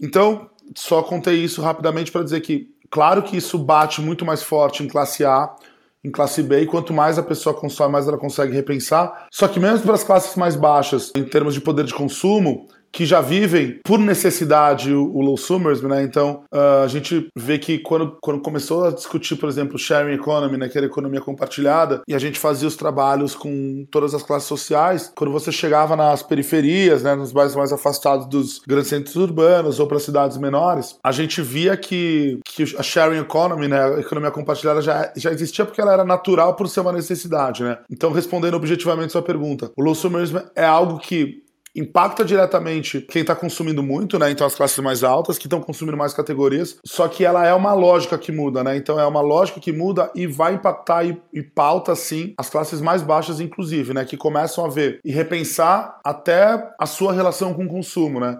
Então, 0.00 0.48
só 0.74 1.02
contei 1.02 1.36
isso 1.36 1.62
rapidamente 1.62 2.12
para 2.12 2.22
dizer 2.22 2.40
que, 2.40 2.68
claro 2.90 3.22
que 3.22 3.36
isso 3.36 3.58
bate 3.58 4.00
muito 4.00 4.24
mais 4.24 4.42
forte 4.42 4.82
em 4.82 4.88
classe 4.88 5.24
A, 5.24 5.54
em 6.02 6.10
classe 6.10 6.42
B, 6.42 6.62
e 6.62 6.66
quanto 6.66 6.92
mais 6.92 7.18
a 7.18 7.22
pessoa 7.22 7.54
consome, 7.54 7.92
mais 7.92 8.08
ela 8.08 8.16
consegue 8.16 8.52
repensar. 8.52 9.26
Só 9.30 9.46
que 9.46 9.60
mesmo 9.60 9.82
para 9.82 9.94
as 9.94 10.04
classes 10.04 10.34
mais 10.36 10.56
baixas, 10.56 11.12
em 11.14 11.24
termos 11.24 11.54
de 11.54 11.60
poder 11.60 11.84
de 11.84 11.94
consumo, 11.94 12.68
que 12.92 13.06
já 13.06 13.20
vivem 13.20 13.80
por 13.84 13.98
necessidade 13.98 14.92
o, 14.92 15.20
low 15.20 15.36
summers, 15.36 15.82
né? 15.82 16.02
Então 16.02 16.42
uh, 16.52 16.84
a 16.84 16.88
gente 16.88 17.28
vê 17.36 17.58
que 17.58 17.78
quando, 17.78 18.16
quando 18.20 18.40
começou 18.40 18.84
a 18.84 18.90
discutir, 18.90 19.36
por 19.36 19.48
exemplo, 19.48 19.78
sharing 19.78 20.14
economy, 20.14 20.56
né, 20.56 20.68
que 20.68 20.76
era 20.76 20.86
economia 20.86 21.20
compartilhada, 21.20 22.02
e 22.06 22.14
a 22.14 22.18
gente 22.18 22.38
fazia 22.38 22.66
os 22.66 22.76
trabalhos 22.76 23.34
com 23.34 23.86
todas 23.90 24.14
as 24.14 24.22
classes 24.22 24.48
sociais, 24.48 25.12
quando 25.14 25.32
você 25.32 25.52
chegava 25.52 25.94
nas 25.94 26.22
periferias, 26.22 27.02
né, 27.02 27.14
nos 27.14 27.32
bairros 27.32 27.54
mais 27.54 27.72
afastados 27.72 28.26
dos 28.26 28.60
grandes 28.66 28.88
centros 28.88 29.16
urbanos 29.16 29.78
ou 29.78 29.86
para 29.86 29.98
cidades 29.98 30.36
menores, 30.36 30.96
a 31.02 31.12
gente 31.12 31.40
via 31.42 31.76
que, 31.76 32.38
que 32.44 32.62
a 32.76 32.82
sharing 32.82 33.20
economy, 33.20 33.68
né, 33.68 33.96
a 33.96 34.00
economia 34.00 34.30
compartilhada 34.30 34.82
já, 34.82 35.12
já 35.16 35.30
existia 35.30 35.64
porque 35.64 35.80
ela 35.80 35.92
era 35.92 36.04
natural 36.04 36.54
por 36.54 36.68
ser 36.68 36.80
uma 36.80 36.92
necessidade, 36.92 37.62
né? 37.62 37.78
Então 37.90 38.12
respondendo 38.12 38.54
objetivamente 38.54 39.12
sua 39.12 39.22
pergunta, 39.22 39.70
o 39.76 39.82
low 39.82 39.94
summerism 39.94 40.38
é 40.54 40.64
algo 40.64 40.98
que 40.98 41.42
impacta 41.74 42.24
diretamente 42.24 43.00
quem 43.00 43.22
está 43.22 43.34
consumindo 43.34 43.82
muito, 43.82 44.18
né? 44.18 44.30
Então 44.30 44.46
as 44.46 44.54
classes 44.54 44.78
mais 44.78 45.04
altas 45.04 45.38
que 45.38 45.46
estão 45.46 45.60
consumindo 45.60 45.96
mais 45.96 46.12
categorias. 46.12 46.78
Só 46.84 47.08
que 47.08 47.24
ela 47.24 47.46
é 47.46 47.54
uma 47.54 47.72
lógica 47.72 48.18
que 48.18 48.32
muda, 48.32 48.64
né? 48.64 48.76
Então 48.76 48.98
é 48.98 49.06
uma 49.06 49.20
lógica 49.20 49.60
que 49.60 49.72
muda 49.72 50.10
e 50.14 50.26
vai 50.26 50.54
impactar 50.54 51.04
e, 51.04 51.20
e 51.32 51.42
pauta 51.42 51.94
sim 51.94 52.34
as 52.36 52.50
classes 52.50 52.80
mais 52.80 53.02
baixas, 53.02 53.40
inclusive, 53.40 53.94
né? 53.94 54.04
Que 54.04 54.16
começam 54.16 54.64
a 54.64 54.68
ver 54.68 55.00
e 55.04 55.12
repensar 55.12 56.00
até 56.04 56.70
a 56.78 56.86
sua 56.86 57.12
relação 57.12 57.54
com 57.54 57.64
o 57.64 57.68
consumo, 57.68 58.20
né? 58.20 58.38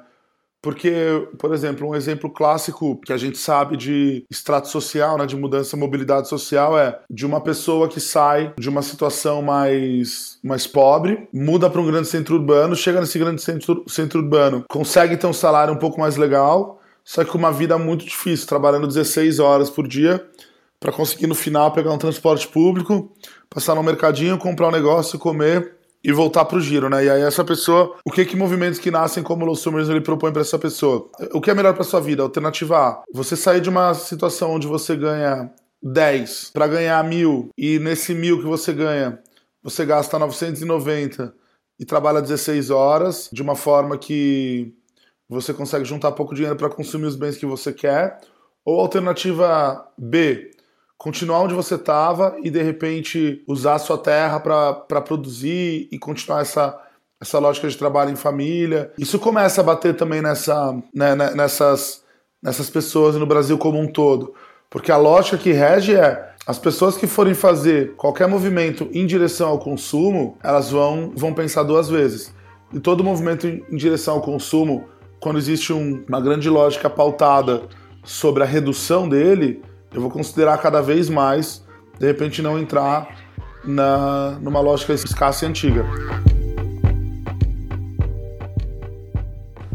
Porque, 0.63 1.27
por 1.39 1.55
exemplo, 1.55 1.89
um 1.89 1.95
exemplo 1.95 2.29
clássico 2.29 3.01
que 3.01 3.13
a 3.13 3.17
gente 3.17 3.39
sabe 3.39 3.77
de 3.77 4.25
extrato 4.31 4.69
social, 4.69 5.17
né, 5.17 5.25
de 5.25 5.37
mudança 5.37 5.77
mobilidade 5.77 6.29
social, 6.29 6.79
é 6.79 7.01
de 7.09 7.25
uma 7.25 7.41
pessoa 7.41 7.89
que 7.89 8.01
sai 8.01 8.53
de 8.59 8.69
uma 8.69 8.83
situação 8.83 9.41
mais, 9.41 10.39
mais 10.43 10.67
pobre, 10.67 11.29
muda 11.33 11.71
para 11.71 11.81
um 11.81 11.87
grande 11.87 12.09
centro 12.09 12.35
urbano, 12.37 12.77
chega 12.77 13.01
nesse 13.01 13.19
grande 13.19 13.41
centro, 13.41 13.85
centro 13.89 14.21
urbano, 14.21 14.65
consegue 14.69 15.17
ter 15.17 15.27
um 15.27 15.33
salário 15.33 15.73
um 15.73 15.79
pouco 15.79 15.99
mais 15.99 16.17
legal, 16.17 16.81
só 17.03 17.25
que 17.25 17.31
com 17.31 17.39
uma 17.39 17.53
vida 17.53 17.79
muito 17.79 18.05
difícil, 18.05 18.47
trabalhando 18.47 18.87
16 18.87 19.39
horas 19.39 19.71
por 19.71 19.89
dia 19.89 20.25
para 20.79 20.93
conseguir 20.93 21.27
no 21.27 21.35
final 21.35 21.73
pegar 21.73 21.93
um 21.93 21.99
transporte 21.99 22.49
público, 22.49 23.13
passar 23.49 23.75
no 23.75 23.83
mercadinho, 23.83 24.39
comprar 24.39 24.69
um 24.69 24.73
negócio, 24.73 25.19
comer 25.19 25.80
e 26.03 26.13
voltar 26.13 26.45
para 26.45 26.57
o 26.57 26.61
giro, 26.61 26.89
né? 26.89 27.05
E 27.05 27.11
aí 27.11 27.23
essa 27.23 27.45
pessoa, 27.45 27.97
o 28.05 28.11
que 28.11 28.25
que 28.25 28.37
movimentos 28.37 28.79
que 28.79 28.91
nascem 28.91 29.23
como 29.23 29.45
Los 29.45 29.61
Summers 29.61 29.89
ele 29.89 30.01
propõe 30.01 30.33
para 30.33 30.43
essa 30.43 30.59
pessoa? 30.59 31.09
O 31.33 31.41
que 31.41 31.51
é 31.51 31.55
melhor 31.55 31.75
para 31.75 31.85
sua 31.85 32.01
vida? 32.01 32.23
Alternativa 32.23 32.79
A, 32.79 33.03
você 33.13 33.37
sair 33.37 33.61
de 33.61 33.69
uma 33.69 33.93
situação 33.95 34.53
onde 34.53 34.67
você 34.67 34.97
ganha 34.97 35.51
10 35.83 36.51
para 36.53 36.67
ganhar 36.67 37.03
mil 37.05 37.51
e 37.57 37.79
nesse 37.79 38.15
mil 38.15 38.39
que 38.39 38.47
você 38.47 38.73
ganha, 38.73 39.19
você 39.63 39.85
gasta 39.85 40.19
990 40.19 41.35
e 41.79 41.85
trabalha 41.85 42.21
16 42.21 42.71
horas 42.71 43.29
de 43.33 43.43
uma 43.43 43.55
forma 43.55 43.97
que 43.97 44.75
você 45.29 45.55
consegue 45.55 45.85
juntar 45.85 46.13
pouco 46.13 46.35
dinheiro 46.35 46.57
para 46.57 46.69
consumir 46.69 47.07
os 47.07 47.17
bens 47.17 47.37
que 47.37 47.47
você 47.47 47.73
quer. 47.73 48.21
Ou 48.65 48.81
alternativa 48.81 49.89
B, 49.97 50.51
continuar 51.01 51.41
onde 51.41 51.55
você 51.55 51.77
estava 51.77 52.37
e 52.43 52.51
de 52.51 52.63
repente 52.63 53.43
usar 53.49 53.77
a 53.77 53.79
sua 53.79 53.97
terra 53.97 54.39
para 54.39 55.01
produzir 55.01 55.89
e 55.91 55.99
continuar 55.99 56.43
essa, 56.43 56.79
essa 57.19 57.39
lógica 57.39 57.67
de 57.67 57.79
trabalho 57.79 58.11
em 58.11 58.17
família. 58.17 58.93
Isso 58.99 59.19
começa 59.19 59.63
a 59.63 59.65
bater 59.65 59.97
também 59.97 60.21
nessa, 60.21 60.79
né, 60.95 61.17
né 61.17 61.35
nessas, 61.35 62.05
nessas 62.43 62.69
pessoas 62.69 63.17
no 63.17 63.25
Brasil 63.25 63.57
como 63.57 63.81
um 63.81 63.91
todo. 63.91 64.35
Porque 64.69 64.93
a 64.93 64.99
lógica 64.99 65.39
que 65.39 65.53
rege 65.53 65.97
é 65.97 66.35
as 66.47 66.59
pessoas 66.59 66.99
que 66.99 67.07
forem 67.07 67.33
fazer 67.33 67.95
qualquer 67.97 68.29
movimento 68.29 68.87
em 68.93 69.07
direção 69.07 69.49
ao 69.49 69.59
consumo, 69.59 70.37
elas 70.43 70.71
vão, 70.71 71.15
vão 71.17 71.33
pensar 71.33 71.63
duas 71.63 71.89
vezes. 71.89 72.35
E 72.75 72.79
todo 72.79 73.03
movimento 73.03 73.47
em 73.47 73.65
direção 73.75 74.17
ao 74.17 74.21
consumo, 74.21 74.87
quando 75.19 75.39
existe 75.39 75.73
um, 75.73 76.05
uma 76.07 76.21
grande 76.21 76.51
lógica 76.51 76.91
pautada 76.91 77.63
sobre 78.05 78.43
a 78.43 78.47
redução 78.47 79.09
dele, 79.09 79.63
eu 79.93 80.01
vou 80.01 80.11
considerar 80.11 80.59
cada 80.59 80.81
vez 80.81 81.09
mais, 81.09 81.65
de 81.99 82.07
repente, 82.07 82.41
não 82.41 82.59
entrar 82.59 83.17
na, 83.65 84.39
numa 84.41 84.61
lógica 84.61 84.93
escassa 84.93 85.45
e 85.45 85.49
antiga. 85.49 85.85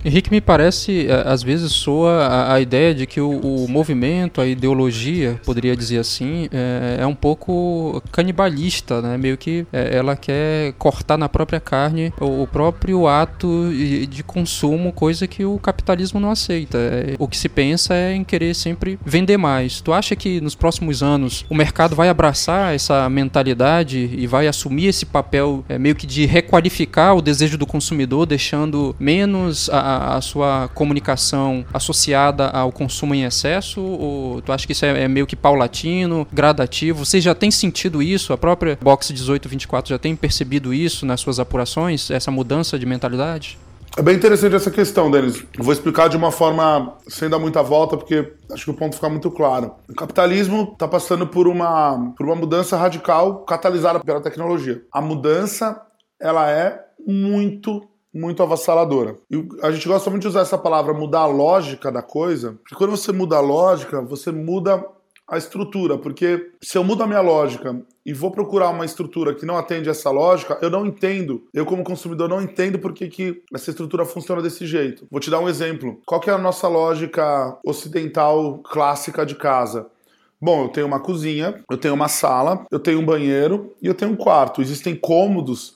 Henrique, 0.06 0.30
me 0.30 0.40
parece, 0.40 1.08
é, 1.08 1.24
às 1.26 1.42
vezes 1.42 1.72
soa 1.72 2.28
a, 2.28 2.54
a 2.54 2.62
ideia 2.62 2.94
de 2.94 3.08
que 3.08 3.20
o, 3.20 3.40
o, 3.40 3.68
movimento, 3.68 4.40
a 4.40 4.46
ideologia, 4.46 5.42
poderia 5.44 5.76
dizer 5.76 5.98
assim, 5.98 6.48
é, 6.52 6.98
é, 7.00 7.08
um 7.08 7.16
pouco 7.16 8.04
canibalista, 8.12 9.02
né? 9.02 9.18
Meio 9.18 9.36
que 9.36 9.66
é, 9.74 9.98
ela 9.98 10.16
quer 10.16 10.74
cortar 10.74 11.18
na 11.18 11.28
própria 11.28 11.60
carne 11.60 12.14
o, 12.22 12.44
o 12.44 12.48
próprio 12.48 13.08
ato 13.08 13.72
de, 14.08 14.22
consumo, 14.22 14.94
coisa 14.94 15.26
que 15.26 15.44
o 15.44 15.58
capitalismo 15.58 16.20
não 16.20 16.30
aceita. 16.30 16.78
É, 16.78 17.16
o 17.18 17.28
que 17.28 17.36
se 17.36 17.50
pensa 17.50 17.96
é 17.96 18.14
em 18.14 18.24
querer 18.24 18.54
sempre 18.54 19.00
vender 19.04 19.38
mais. 19.38 19.82
Tu 19.82 19.92
acha 19.92 20.16
que 20.16 20.40
nos 20.40 20.54
próximos 20.54 21.02
anos 21.02 21.46
o 21.50 21.56
mercado 21.56 21.96
vai 21.96 22.10
abraçar 22.10 22.76
essa 22.76 23.10
mentalidade 23.10 24.08
e 24.16 24.28
vai 24.28 24.48
assumir 24.48 24.86
esse 24.86 25.06
papel 25.06 25.66
é, 25.68 25.80
meio 25.80 25.96
que 25.96 26.06
de 26.06 26.28
requalificar 26.28 27.16
o 27.16 27.24
desejo 27.24 27.58
do 27.58 27.66
consumidor, 27.66 28.28
deixando 28.28 28.96
menos 29.00 29.68
a 29.98 30.22
sua 30.22 30.70
comunicação 30.74 31.66
associada 31.74 32.50
ao 32.50 32.72
consumo 32.72 33.14
em 33.16 33.24
excesso? 33.24 33.82
Ou 33.82 34.42
tu 34.42 34.52
acha 34.52 34.66
que 34.66 34.74
isso 34.74 34.86
é, 34.86 35.04
é, 35.04 35.08
meio 35.08 35.28
que 35.28 35.36
paulatino, 35.36 36.28
gradativo? 36.32 37.06
Você 37.06 37.22
já 37.22 37.36
tem 37.36 37.52
sentido 37.52 38.02
isso? 38.02 38.34
A 38.34 38.38
própria 38.38 38.78
Box 38.82 39.12
1824 39.12 39.90
já 39.90 40.00
tem 40.00 40.16
percebido 40.16 40.74
isso 40.74 41.06
nas 41.06 41.22
suas 41.22 41.40
apurações, 41.40 42.10
essa 42.10 42.32
mudança 42.32 42.78
de 42.78 42.86
mentalidade? 42.86 43.58
É 43.98 44.02
bem 44.02 44.16
interessante 44.16 44.54
essa 44.54 44.70
questão, 44.70 45.10
Denis. 45.10 45.42
vou 45.58 45.72
explicar 45.72 46.10
de 46.10 46.18
uma 46.18 46.30
forma 46.30 46.98
sem 47.08 47.30
dar 47.30 47.40
muita 47.40 47.64
volta, 47.64 47.96
porque 47.96 48.34
acho 48.52 48.66
que 48.66 48.72
o 48.72 48.74
ponto 48.74 48.96
fica 48.96 49.08
muito 49.08 49.32
claro. 49.32 49.72
O 49.90 49.94
capitalismo 49.94 50.72
está 50.74 50.86
passando 50.86 51.26
por 51.26 51.48
uma, 51.48 52.14
por 52.18 52.26
uma 52.26 52.36
mudança 52.36 52.76
radical 52.76 53.46
catalisada 53.46 54.02
pela 54.02 54.20
tecnologia. 54.20 54.82
A 54.92 55.00
mudança 55.00 55.82
ela 56.20 56.52
é 56.52 56.78
muito 57.08 57.88
muito 58.16 58.42
avassaladora. 58.42 59.18
E 59.30 59.46
a 59.62 59.72
gente 59.72 59.88
gosta 59.88 60.10
muito 60.10 60.22
de 60.22 60.30
usar 60.30 60.40
essa 60.40 60.58
palavra 60.58 60.94
mudar 60.94 61.20
a 61.20 61.28
lógica 61.28 61.92
da 61.92 62.02
coisa, 62.02 62.54
porque 62.64 62.76
quando 62.76 62.92
você 62.92 63.12
muda 63.12 63.36
a 63.36 63.42
lógica, 63.42 64.02
você 64.02 64.32
muda 64.32 64.86
a 65.28 65.38
estrutura, 65.38 65.98
porque 65.98 66.52
se 66.62 66.78
eu 66.78 66.84
mudo 66.84 67.04
a 67.04 67.08
minha 67.08 67.20
lógica 67.20 67.82
e 68.06 68.14
vou 68.14 68.32
procurar 68.32 68.70
uma 68.70 68.86
estrutura 68.86 69.34
que 69.34 69.46
não 69.46 69.58
atende 69.58 69.90
essa 69.90 70.12
lógica, 70.12 70.58
eu 70.62 70.70
não 70.70 70.86
entendo. 70.86 71.44
Eu, 71.54 71.66
como 71.66 71.84
consumidor, 71.84 72.30
não 72.30 72.42
entendo 72.42 72.78
por 72.78 72.94
que, 72.94 73.08
que 73.08 73.42
essa 73.54 73.72
estrutura 73.72 74.06
funciona 74.06 74.42
desse 74.42 74.66
jeito. 74.68 75.08
Vou 75.10 75.20
te 75.20 75.32
dar 75.32 75.40
um 75.40 75.50
exemplo. 75.50 76.00
Qual 76.06 76.22
que 76.22 76.30
é 76.30 76.34
a 76.34 76.38
nossa 76.38 76.68
lógica 76.68 77.58
ocidental 77.66 78.60
clássica 78.60 79.26
de 79.26 79.36
casa? 79.36 79.88
Bom, 80.40 80.66
eu 80.66 80.70
tenho 80.70 80.86
uma 80.86 81.00
cozinha, 81.00 81.64
eu 81.72 81.78
tenho 81.78 81.96
uma 81.96 82.08
sala, 82.08 82.68
eu 82.70 82.80
tenho 82.80 83.00
um 83.00 83.06
banheiro 83.06 83.74
e 83.82 83.88
eu 83.88 83.96
tenho 83.96 84.12
um 84.12 84.16
quarto. 84.16 84.62
Existem 84.62 84.96
cômodos 84.96 85.75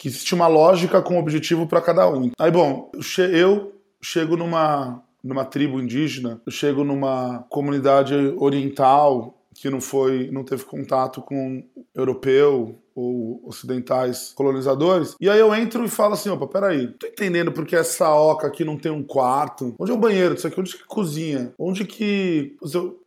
que 0.00 0.08
existe 0.08 0.34
uma 0.34 0.46
lógica 0.46 1.02
com 1.02 1.18
objetivo 1.18 1.66
para 1.66 1.82
cada 1.82 2.08
um. 2.08 2.30
Aí, 2.38 2.50
bom, 2.50 2.90
eu 3.34 3.74
chego 4.00 4.34
numa, 4.34 5.04
numa 5.22 5.44
tribo 5.44 5.78
indígena, 5.78 6.40
eu 6.46 6.50
chego 6.50 6.82
numa 6.82 7.44
comunidade 7.50 8.14
oriental 8.38 9.34
que 9.54 9.68
não 9.68 9.78
foi, 9.78 10.30
não 10.32 10.42
teve 10.42 10.64
contato 10.64 11.20
com 11.20 11.62
europeu 11.94 12.78
ou 12.94 13.42
ocidentais 13.44 14.32
colonizadores. 14.34 15.16
E 15.20 15.28
aí 15.28 15.38
eu 15.38 15.54
entro 15.54 15.84
e 15.84 15.88
falo 15.88 16.14
assim, 16.14 16.30
opa, 16.30 16.46
peraí, 16.46 16.88
tô 16.98 17.06
entendendo 17.06 17.52
porque 17.52 17.76
essa 17.76 18.08
oca 18.08 18.46
aqui 18.46 18.64
não 18.64 18.78
tem 18.78 18.90
um 18.90 19.02
quarto. 19.02 19.74
Onde 19.78 19.90
é 19.90 19.94
o 19.94 19.98
banheiro 19.98 20.34
disso 20.34 20.46
aqui? 20.46 20.58
Onde 20.58 20.78
que 20.78 20.84
cozinha? 20.86 21.52
Onde 21.58 21.84
que... 21.84 22.56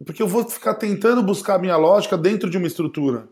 Porque 0.06 0.21
eu 0.21 0.27
vou 0.27 0.47
ficar 0.47 0.75
tentando 0.75 1.23
buscar 1.23 1.56
a 1.56 1.60
minha 1.60 1.75
lógica 1.75 2.15
dentro 2.15 2.51
de 2.51 2.58
uma 2.60 2.67
estrutura. 2.67 3.27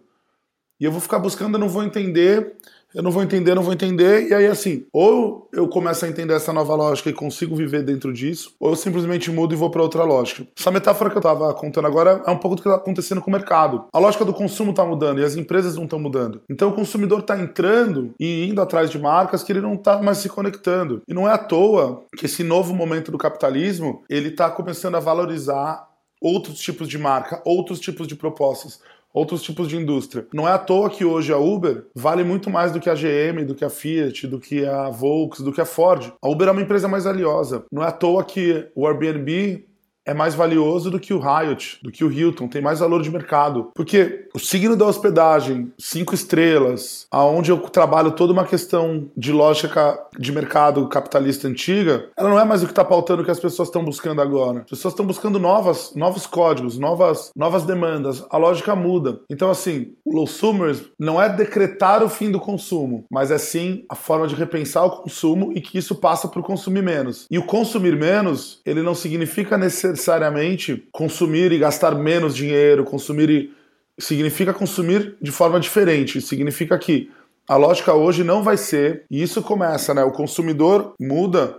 E 0.80 0.84
eu 0.84 0.92
vou 0.92 1.00
ficar 1.00 1.20
buscando, 1.20 1.54
eu 1.54 1.60
não 1.60 1.70
vou 1.70 1.84
entender 1.84 2.56
eu 2.94 3.02
não 3.02 3.12
vou 3.12 3.24
entender, 3.24 3.56
não 3.56 3.64
vou 3.64 3.74
entender, 3.74 4.30
e 4.30 4.34
aí 4.34 4.48
assim, 4.48 4.86
ou 4.92 5.50
eu 5.54 5.68
começo 5.68 6.06
a 6.06 6.10
entender 6.10 6.34
essa 6.34 6.52
nova 6.52 6.76
lógica 6.76 7.10
e 7.10 7.14
consigo 7.14 7.56
viver 7.56 7.84
dentro 7.84 8.12
disso, 8.12 8.54
ou 8.60 8.72
eu 8.72 8.76
simplesmente 8.76 9.32
mudo 9.32 9.54
e 9.54 9.58
vou 9.58 9.70
para 9.70 9.82
outra 9.82 10.04
lógica. 10.04 10.46
Essa 10.58 10.72
metáfora 10.72 11.10
que 11.10 11.18
eu 11.18 11.22
tava 11.22 11.54
contando 11.54 11.88
agora 11.88 12.22
é 12.26 12.32
um 12.32 12.38
pouco 12.38 12.56
do 12.56 12.62
que 12.62 12.70
tá 12.70 12.76
acontecendo 12.76 13.22
com 13.22 13.30
o 13.30 13.34
mercado. 13.34 13.86
A 13.94 14.00
lógica 14.00 14.26
do 14.26 14.34
consumo 14.34 14.74
tá 14.74 14.86
mudando 14.86 15.20
e 15.20 15.24
as 15.24 15.36
empresas 15.36 15.76
não 15.76 15.86
estão 15.86 16.00
mudando. 16.00 16.42
Então 16.50 16.70
o 16.70 16.74
consumidor 16.74 17.22
tá 17.22 17.40
entrando 17.40 18.14
e 18.20 18.48
indo 18.48 18.62
atrás 18.62 18.90
de 18.90 19.00
marcas 19.00 19.44
que 19.44 19.52
ele 19.52 19.62
não 19.62 19.78
tá 19.78 20.02
mais 20.02 20.18
se 20.18 20.30
conectando. 20.30 21.02
E 21.08 21.14
não 21.14 21.28
é 21.28 21.34
à 21.34 21.38
toa 21.38 22.04
que 22.18 22.26
esse 22.26 22.44
novo 22.44 22.74
momento 22.74 23.12
do 23.12 23.18
capitalismo, 23.18 24.04
ele 24.10 24.32
tá 24.32 24.50
começando 24.50 24.96
a 24.96 25.00
valorizar 25.00 25.88
outros 26.22 26.60
tipos 26.60 26.88
de 26.88 27.00
marca, 27.00 27.42
outros 27.44 27.80
tipos 27.80 28.08
de 28.08 28.16
propostas 28.16 28.80
outros 29.14 29.42
tipos 29.42 29.68
de 29.68 29.78
indústria. 29.78 30.26
Não 30.34 30.48
é 30.48 30.52
à 30.52 30.58
toa 30.58 30.90
que 30.90 31.06
hoje 31.06 31.32
a 31.32 31.38
Uber 31.38 31.86
vale 31.96 32.24
muito 32.24 32.50
mais 32.50 32.72
do 32.72 32.80
que 32.80 32.90
a 32.90 32.96
GM, 32.96 33.46
do 33.46 33.56
que 33.56 33.66
a 33.66 33.70
Fiat, 33.70 34.28
do 34.28 34.40
que 34.40 34.66
a 34.66 34.90
Volks, 34.90 35.42
do 35.42 35.52
que 35.52 35.62
a 35.62 35.66
Ford. 35.66 36.12
A 36.22 36.30
Uber 36.30 36.48
é 36.48 36.52
uma 36.52 36.62
empresa 36.62 36.88
mais 36.88 37.04
valiosa. 37.04 37.66
Não 37.72 37.84
é 37.84 37.88
à 37.88 37.92
toa 37.92 38.24
que 38.24 38.70
o 38.76 38.88
Airbnb 38.88 39.66
é 40.12 40.14
mais 40.14 40.36
valioso 40.36 40.92
do 40.92 41.00
que 41.00 41.14
o 41.14 41.20
Hyatt, 41.20 41.80
do 41.82 41.92
que 41.92 42.04
o 42.04 42.12
Hilton, 42.12 42.48
tem 42.48 42.62
mais 42.62 42.80
valor 42.80 43.02
de 43.02 43.10
mercado. 43.10 43.72
Porque 43.74 44.28
o 44.34 44.40
signo 44.40 44.76
da 44.76 44.86
hospedagem, 44.86 45.72
cinco 45.80 46.14
estrelas, 46.14 47.08
aonde 47.10 47.50
eu 47.50 47.58
trabalho 47.58 48.12
toda 48.12 48.34
uma 48.34 48.46
questão 48.46 49.10
de 49.16 49.32
lógica 49.32 49.98
de 50.20 50.32
mercado 50.32 50.88
capitalista 50.90 51.48
antiga, 51.48 52.10
ela 52.18 52.30
não 52.30 52.40
é 52.40 52.44
mais 52.44 52.62
o 52.62 52.66
que 52.66 52.74
está 52.74 52.84
pautando 52.84 53.22
o 53.22 53.26
que 53.26 53.32
as 53.32 53.40
pessoas 53.40 53.70
estão 53.70 53.84
buscando 53.84 54.22
agora. 54.22 54.60
As 54.60 54.70
pessoas 54.70 54.94
estão 54.94 55.06
buscando 55.06 55.40
novas, 55.40 55.94
novos 55.96 56.28
códigos, 56.28 56.78
novas, 56.78 57.32
novas 57.36 57.64
demandas. 57.64 58.26
A 58.30 58.38
lógica 58.38 58.76
muda. 58.76 59.22
Então, 59.30 59.50
assim, 59.50 59.94
o 60.04 60.14
low 60.14 60.28
sumers 60.28 60.84
não 61.00 61.22
é 61.22 61.30
decretar 61.30 62.04
o 62.04 62.10
fim 62.10 62.30
do 62.30 62.40
consumo, 62.40 63.06
mas 63.10 63.32
é 63.32 63.38
sim 63.38 63.86
a 63.88 63.96
forma 63.96 64.28
de 64.28 64.36
repensar 64.36 64.86
o 64.86 65.02
consumo 65.02 65.54
e 65.56 65.62
que 65.62 65.78
isso 65.78 65.96
passa 65.96 66.28
por 66.28 66.44
consumir 66.44 66.84
menos. 66.84 67.28
E 67.32 67.40
o 67.40 67.46
consumir 67.46 67.96
menos, 67.96 68.60
ele 68.66 68.82
não 68.82 68.94
significa 68.94 69.58
necessariamente 69.58 70.01
necessariamente 70.02 70.88
consumir 70.92 71.52
e 71.52 71.60
gastar 71.60 71.94
menos 71.94 72.36
dinheiro, 72.36 72.84
consumir 72.84 73.30
e 73.30 73.54
significa 74.00 74.54
consumir 74.54 75.16
de 75.22 75.32
forma 75.32 75.60
diferente. 75.60 76.20
Significa 76.22 76.78
que 76.80 77.12
a 77.48 77.56
lógica 77.56 77.94
hoje 77.94 78.24
não 78.24 78.42
vai 78.42 78.58
ser, 78.58 79.06
e 79.10 79.22
isso 79.22 79.42
começa, 79.42 79.94
né? 79.94 80.04
O 80.04 80.12
consumidor 80.12 80.96
muda, 81.00 81.56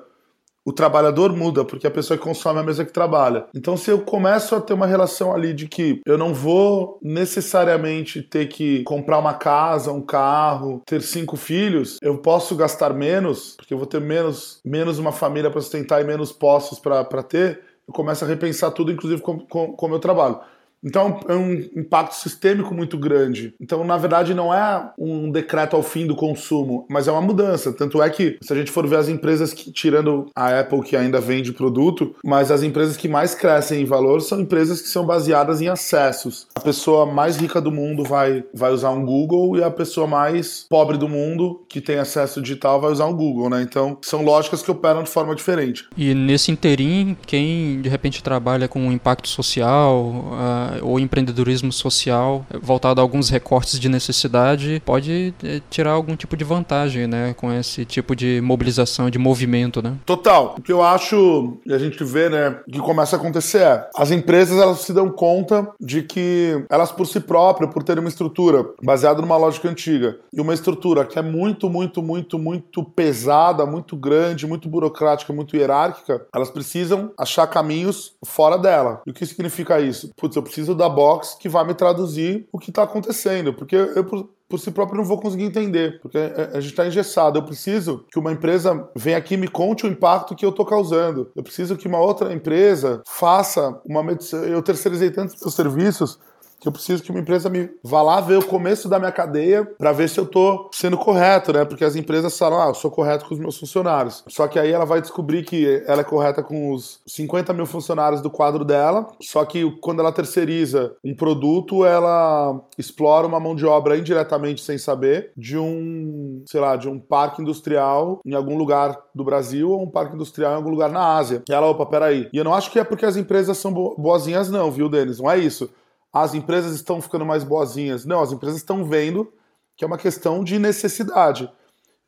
o 0.64 0.72
trabalhador 0.72 1.36
muda, 1.36 1.64
porque 1.64 1.86
a 1.86 1.90
pessoa 1.90 2.16
que 2.16 2.22
consome 2.22 2.58
é 2.58 2.62
a 2.62 2.64
mesma 2.64 2.84
que 2.84 2.92
trabalha. 2.92 3.46
Então, 3.54 3.76
se 3.76 3.90
eu 3.90 4.00
começo 4.00 4.54
a 4.54 4.60
ter 4.60 4.72
uma 4.72 4.86
relação 4.86 5.34
ali 5.34 5.52
de 5.52 5.68
que 5.68 6.00
eu 6.06 6.16
não 6.16 6.32
vou 6.32 6.98
necessariamente 7.02 8.22
ter 8.22 8.46
que 8.46 8.82
comprar 8.84 9.18
uma 9.18 9.34
casa, 9.34 9.92
um 9.92 10.00
carro, 10.00 10.80
ter 10.86 11.02
cinco 11.02 11.36
filhos, 11.36 11.98
eu 12.00 12.16
posso 12.18 12.56
gastar 12.56 12.94
menos, 12.94 13.54
porque 13.56 13.74
eu 13.74 13.78
vou 13.78 13.86
ter 13.86 14.00
menos, 14.00 14.60
menos 14.64 14.98
uma 14.98 15.12
família 15.12 15.50
para 15.50 15.60
sustentar 15.60 16.00
e 16.00 16.04
menos 16.04 16.32
posses 16.32 16.78
para 16.78 17.22
ter 17.22 17.71
eu 17.86 17.92
começo 17.94 18.24
a 18.24 18.28
repensar 18.28 18.70
tudo, 18.70 18.92
inclusive 18.92 19.20
com, 19.22 19.44
o 19.78 19.88
meu 19.88 19.98
trabalho. 19.98 20.40
Então 20.84 21.20
é 21.28 21.34
um 21.34 21.52
impacto 21.76 22.14
sistêmico 22.14 22.74
muito 22.74 22.98
grande. 22.98 23.54
Então, 23.60 23.84
na 23.84 23.96
verdade, 23.96 24.34
não 24.34 24.52
é 24.52 24.90
um 24.98 25.30
decreto 25.30 25.76
ao 25.76 25.82
fim 25.82 26.06
do 26.06 26.16
consumo, 26.16 26.86
mas 26.90 27.06
é 27.06 27.12
uma 27.12 27.20
mudança. 27.20 27.72
Tanto 27.72 28.02
é 28.02 28.10
que, 28.10 28.38
se 28.42 28.52
a 28.52 28.56
gente 28.56 28.70
for 28.70 28.86
ver 28.86 28.96
as 28.96 29.08
empresas 29.08 29.52
que, 29.52 29.70
tirando 29.70 30.26
a 30.34 30.60
Apple, 30.60 30.82
que 30.82 30.96
ainda 30.96 31.20
vende 31.20 31.52
produto, 31.52 32.14
mas 32.24 32.50
as 32.50 32.62
empresas 32.62 32.96
que 32.96 33.08
mais 33.08 33.34
crescem 33.34 33.82
em 33.82 33.84
valor 33.84 34.20
são 34.20 34.40
empresas 34.40 34.82
que 34.82 34.88
são 34.88 35.06
baseadas 35.06 35.60
em 35.60 35.68
acessos. 35.68 36.48
A 36.54 36.60
pessoa 36.60 37.06
mais 37.06 37.36
rica 37.36 37.60
do 37.60 37.70
mundo 37.70 38.02
vai, 38.02 38.44
vai 38.52 38.72
usar 38.72 38.90
um 38.90 39.04
Google 39.04 39.56
e 39.56 39.62
a 39.62 39.70
pessoa 39.70 40.06
mais 40.06 40.66
pobre 40.68 40.96
do 40.96 41.08
mundo, 41.08 41.64
que 41.68 41.80
tem 41.80 41.98
acesso 41.98 42.42
digital, 42.42 42.80
vai 42.80 42.90
usar 42.90 43.06
um 43.06 43.14
Google, 43.14 43.48
né? 43.48 43.62
Então, 43.62 43.98
são 44.02 44.24
lógicas 44.24 44.62
que 44.62 44.70
operam 44.70 45.02
de 45.02 45.10
forma 45.10 45.34
diferente. 45.34 45.86
E 45.96 46.14
nesse 46.14 46.50
interim, 46.50 47.16
quem 47.26 47.80
de 47.80 47.88
repente 47.88 48.22
trabalha 48.22 48.66
com 48.66 48.90
impacto 48.90 49.28
social, 49.28 50.06
uh 50.06 50.71
ou 50.80 50.98
empreendedorismo 50.98 51.72
social 51.72 52.46
voltado 52.60 53.00
a 53.00 53.04
alguns 53.04 53.28
recortes 53.28 53.78
de 53.78 53.88
necessidade 53.88 54.82
pode 54.84 55.34
é, 55.42 55.60
tirar 55.70 55.92
algum 55.92 56.16
tipo 56.16 56.36
de 56.36 56.44
vantagem, 56.44 57.06
né, 57.06 57.34
com 57.34 57.52
esse 57.52 57.84
tipo 57.84 58.14
de 58.14 58.40
mobilização, 58.42 59.10
de 59.10 59.18
movimento, 59.18 59.82
né? 59.82 59.94
Total. 60.06 60.54
O 60.58 60.62
que 60.62 60.72
eu 60.72 60.82
acho 60.82 61.58
e 61.66 61.72
a 61.72 61.78
gente 61.78 62.02
vê, 62.04 62.28
né, 62.28 62.60
que 62.70 62.78
começa 62.78 63.16
a 63.16 63.18
acontecer 63.18 63.62
é 63.62 63.88
as 63.96 64.10
empresas 64.10 64.58
elas 64.58 64.80
se 64.80 64.92
dão 64.92 65.10
conta 65.10 65.68
de 65.80 66.02
que 66.02 66.64
elas 66.70 66.92
por 66.92 67.06
si 67.06 67.20
próprias, 67.20 67.72
por 67.72 67.82
terem 67.82 68.02
uma 68.02 68.08
estrutura 68.08 68.64
baseada 68.82 69.20
numa 69.20 69.36
lógica 69.36 69.68
antiga 69.68 70.18
e 70.32 70.40
uma 70.40 70.54
estrutura 70.54 71.04
que 71.04 71.18
é 71.18 71.22
muito, 71.22 71.68
muito, 71.68 72.02
muito, 72.02 72.38
muito 72.38 72.84
pesada, 72.84 73.66
muito 73.66 73.96
grande, 73.96 74.46
muito 74.46 74.68
burocrática, 74.68 75.32
muito 75.32 75.56
hierárquica, 75.56 76.26
elas 76.34 76.50
precisam 76.50 77.12
achar 77.18 77.46
caminhos 77.46 78.14
fora 78.24 78.56
dela. 78.56 79.02
E 79.06 79.10
o 79.10 79.14
que 79.14 79.26
significa 79.26 79.80
isso? 79.80 80.10
Putz, 80.16 80.36
eu 80.36 80.42
preciso 80.42 80.61
da 80.68 80.88
box 80.88 81.36
que 81.38 81.48
vai 81.48 81.66
me 81.66 81.74
traduzir 81.74 82.48
o 82.52 82.58
que 82.58 82.70
está 82.70 82.82
acontecendo, 82.82 83.52
porque 83.52 83.76
eu 83.76 84.04
por 84.52 84.58
si 84.58 84.70
próprio 84.70 84.98
não 84.98 85.04
vou 85.04 85.18
conseguir 85.18 85.44
entender, 85.44 85.98
porque 86.02 86.18
a 86.18 86.60
gente 86.60 86.72
está 86.72 86.86
engessado. 86.86 87.38
Eu 87.38 87.42
preciso 87.42 88.04
que 88.12 88.18
uma 88.18 88.30
empresa 88.30 88.86
venha 88.94 89.16
aqui 89.16 89.32
e 89.32 89.38
me 89.38 89.48
conte 89.48 89.86
o 89.86 89.88
impacto 89.88 90.34
que 90.34 90.44
eu 90.44 90.50
estou 90.50 90.66
causando. 90.66 91.30
Eu 91.34 91.42
preciso 91.42 91.74
que 91.74 91.88
uma 91.88 91.98
outra 91.98 92.34
empresa 92.34 93.02
faça 93.06 93.80
uma 93.82 94.02
medição. 94.02 94.44
Eu 94.44 94.60
terceirizei 94.60 95.10
tantos 95.10 95.54
serviços 95.54 96.18
que 96.62 96.68
eu 96.68 96.72
preciso 96.72 97.02
que 97.02 97.10
uma 97.10 97.18
empresa 97.18 97.50
me 97.50 97.68
vá 97.82 98.02
lá 98.02 98.20
ver 98.20 98.38
o 98.38 98.46
começo 98.46 98.88
da 98.88 98.96
minha 98.96 99.10
cadeia 99.10 99.64
para 99.76 99.90
ver 99.90 100.08
se 100.08 100.20
eu 100.20 100.24
tô 100.24 100.70
sendo 100.72 100.96
correto, 100.96 101.52
né? 101.52 101.64
Porque 101.64 101.84
as 101.84 101.96
empresas 101.96 102.38
falam, 102.38 102.62
ah, 102.62 102.68
eu 102.68 102.74
sou 102.74 102.88
correto 102.88 103.24
com 103.24 103.34
os 103.34 103.40
meus 103.40 103.58
funcionários. 103.58 104.22
Só 104.28 104.46
que 104.46 104.60
aí 104.60 104.70
ela 104.70 104.84
vai 104.84 105.00
descobrir 105.00 105.42
que 105.42 105.82
ela 105.88 106.02
é 106.02 106.04
correta 106.04 106.40
com 106.40 106.72
os 106.72 107.00
50 107.04 107.52
mil 107.52 107.66
funcionários 107.66 108.22
do 108.22 108.30
quadro 108.30 108.64
dela, 108.64 109.08
só 109.20 109.44
que 109.44 109.68
quando 109.80 109.98
ela 109.98 110.12
terceiriza 110.12 110.94
um 111.04 111.16
produto, 111.16 111.84
ela 111.84 112.60
explora 112.78 113.26
uma 113.26 113.40
mão 113.40 113.56
de 113.56 113.66
obra 113.66 113.96
indiretamente 113.96 114.62
sem 114.62 114.78
saber 114.78 115.32
de 115.36 115.58
um, 115.58 116.44
sei 116.46 116.60
lá, 116.60 116.76
de 116.76 116.88
um 116.88 117.00
parque 117.00 117.42
industrial 117.42 118.20
em 118.24 118.34
algum 118.34 118.56
lugar 118.56 118.96
do 119.12 119.24
Brasil 119.24 119.68
ou 119.68 119.82
um 119.82 119.90
parque 119.90 120.14
industrial 120.14 120.52
em 120.52 120.56
algum 120.56 120.70
lugar 120.70 120.90
na 120.90 121.16
Ásia. 121.16 121.42
E 121.48 121.52
ela, 121.52 121.66
opa, 121.66 121.84
peraí. 121.86 122.28
E 122.32 122.38
eu 122.38 122.44
não 122.44 122.54
acho 122.54 122.70
que 122.70 122.78
é 122.78 122.84
porque 122.84 123.04
as 123.04 123.16
empresas 123.16 123.58
são 123.58 123.72
boazinhas, 123.72 124.48
não, 124.48 124.70
viu, 124.70 124.88
Denis? 124.88 125.18
Não 125.18 125.28
é 125.28 125.38
isso 125.38 125.68
as 126.12 126.34
empresas 126.34 126.74
estão 126.74 127.00
ficando 127.00 127.24
mais 127.24 127.42
boazinhas. 127.42 128.04
Não, 128.04 128.20
as 128.20 128.32
empresas 128.32 128.58
estão 128.58 128.84
vendo 128.84 129.32
que 129.76 129.84
é 129.84 129.86
uma 129.86 129.98
questão 129.98 130.44
de 130.44 130.58
necessidade. 130.58 131.50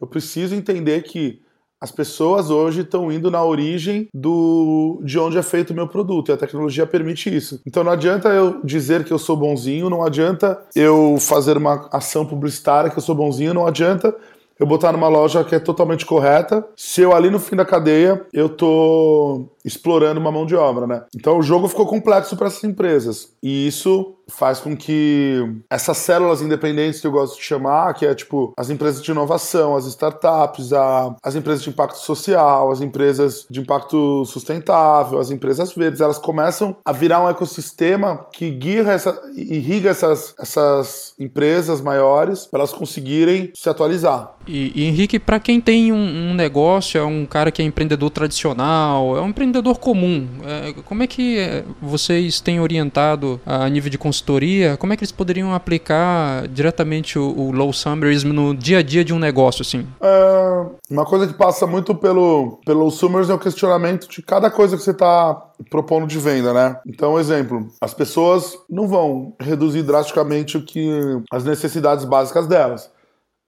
Eu 0.01 0.07
preciso 0.07 0.55
entender 0.55 1.03
que 1.03 1.43
as 1.81 1.91
pessoas 1.91 2.49
hoje 2.51 2.81
estão 2.81 3.13
indo 3.13 3.31
na 3.31 3.45
origem 3.45 4.09
do 4.15 5.01
de 5.05 5.19
onde 5.19 5.37
é 5.37 5.43
feito 5.43 5.71
o 5.71 5.75
meu 5.75 5.87
produto 5.87 6.31
e 6.31 6.33
a 6.33 6.37
tecnologia 6.37 6.87
permite 6.87 7.35
isso. 7.35 7.61
Então 7.67 7.85
não 7.85 7.93
adianta 7.93 8.29
eu 8.29 8.65
dizer 8.65 9.05
que 9.05 9.13
eu 9.13 9.19
sou 9.19 9.37
bonzinho, 9.37 9.91
não 9.91 10.03
adianta 10.03 10.59
eu 10.75 11.19
fazer 11.21 11.57
uma 11.57 11.87
ação 11.93 12.25
publicitária 12.25 12.91
que 12.91 12.97
eu 12.97 13.03
sou 13.03 13.15
bonzinho, 13.15 13.53
não 13.53 13.67
adianta 13.67 14.17
eu 14.59 14.67
botar 14.67 14.93
numa 14.93 15.09
loja 15.09 15.45
que 15.45 15.55
é 15.55 15.59
totalmente 15.59 16.07
correta, 16.07 16.67
se 16.77 17.03
eu 17.03 17.15
ali 17.15 17.29
no 17.29 17.41
fim 17.41 17.57
da 17.57 17.67
cadeia 17.67 18.25
eu 18.33 18.49
tô 18.49 19.51
explorando 19.65 20.21
uma 20.21 20.33
mão 20.33 20.47
de 20.47 20.55
obra, 20.55 20.87
né? 20.87 21.05
Então 21.15 21.39
o 21.39 21.43
jogo 21.43 21.69
ficou 21.69 21.87
complexo 21.87 22.37
para 22.37 22.49
essas 22.49 22.65
empresas. 22.65 23.33
E 23.43 23.67
isso 23.67 24.15
faz 24.29 24.59
com 24.59 24.77
que 24.77 25.43
essas 25.69 25.99
células 25.99 26.41
independentes 26.41 27.01
que 27.01 27.07
eu 27.07 27.13
gosto 27.13 27.37
de 27.37 27.43
chamar, 27.43 27.93
que 27.95 28.07
é 28.07 28.15
tipo 28.15 28.53
as 28.57 28.71
empresas 28.71 29.03
de 29.03 29.11
inovação, 29.11 29.77
as 29.77 29.87
startups, 29.87 30.73
a, 30.73 31.15
as 31.23 31.35
empresas 31.35 31.63
de 31.63 31.71
impacto 31.71 31.99
social, 31.99 32.71
as 32.71 32.81
empresas 32.81 33.47
de 33.51 33.61
impacto 33.61 34.25
sustentável, 34.25 35.19
as 35.19 35.31
empresas 35.31 35.75
verdes, 35.75 36.01
elas 36.01 36.19
começam 36.19 36.77
a 36.85 36.93
virar 36.93 37.23
um 37.23 37.29
ecossistema 37.29 38.27
que 38.33 38.51
guia 38.51 38.83
essa, 38.83 39.21
irriga 39.35 39.91
essas, 39.91 40.35
essas 40.39 41.15
empresas 41.19 41.81
maiores 41.81 42.47
para 42.47 42.61
elas 42.61 42.73
conseguirem 42.73 43.51
se 43.55 43.69
atualizar. 43.69 44.35
E, 44.47 44.73
e 44.75 44.85
Henrique, 44.85 45.19
para 45.19 45.41
quem 45.41 45.61
tem 45.61 45.93
um, 45.93 46.31
um, 46.31 46.35
negócio, 46.35 46.99
é 46.99 47.05
um 47.05 47.25
cara 47.25 47.51
que 47.51 47.63
é 47.63 47.65
empreendedor 47.65 48.11
tradicional, 48.11 49.17
é 49.17 49.21
um 49.21 49.29
empreendedor 49.29 49.54
comum, 49.79 50.29
é, 50.45 50.73
como 50.85 51.03
é 51.03 51.07
que 51.07 51.39
é, 51.39 51.65
vocês 51.81 52.41
têm 52.41 52.61
orientado 52.61 53.41
a 53.45 53.69
nível 53.69 53.91
de 53.91 53.99
consultoria, 53.99 54.77
como 54.77 54.93
é 54.93 54.97
que 54.97 55.05
eles 55.05 55.13
poderiam 55.13 55.55
aplicar 55.55 56.49
diretamente 56.49 57.19
o, 57.19 57.51
low 57.51 57.73
summerism 57.73 58.29
no 58.29 58.55
dia 58.55 58.79
a 58.79 58.83
dia 58.83 59.05
de 59.05 59.13
um 59.13 59.19
negócio, 59.19 59.63
assim? 59.63 59.87
É, 60.01 60.67
uma 60.91 61.05
coisa 61.05 61.27
que 61.27 61.35
passa 61.35 61.67
muito 61.67 61.95
pelo, 61.95 62.59
pelo 62.65 62.91
summers 62.91 63.31
é 63.31 63.35
o 63.35 63.39
questionamento 63.39 64.09
de 64.09 64.23
cada 64.23 64.51
coisa 64.51 64.77
que 64.77 64.83
você 64.83 64.91
está 64.91 65.35
propondo 65.71 66.07
de 66.07 66.19
venda, 66.19 66.53
né? 66.53 66.81
Então, 66.87 67.19
exemplo, 67.19 67.69
as 67.81 67.95
pessoas 67.95 68.59
não 68.69 68.89
vão 68.89 69.35
reduzir 69.41 69.83
drasticamente 69.83 70.57
o 70.57 70.65
que 70.65 70.89
as 71.31 71.45
necessidades 71.45 72.05
básicas 72.05 72.47
delas 72.47 72.93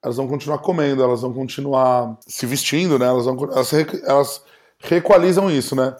elas 0.07 0.19
vão 0.19 0.29
continuar 0.29 0.59
comendo, 0.59 1.03
elas 1.03 1.23
vão 1.23 1.33
continuar 1.33 2.16
se 2.21 2.47
vestindo, 2.47 2.97
né? 2.97 3.07
Elas, 3.07 3.25
vão, 3.25 3.37
elas, 3.53 3.73
elas 4.05 4.42
reequalizam 4.80 5.50
isso, 5.50 5.74
né? 5.74 5.94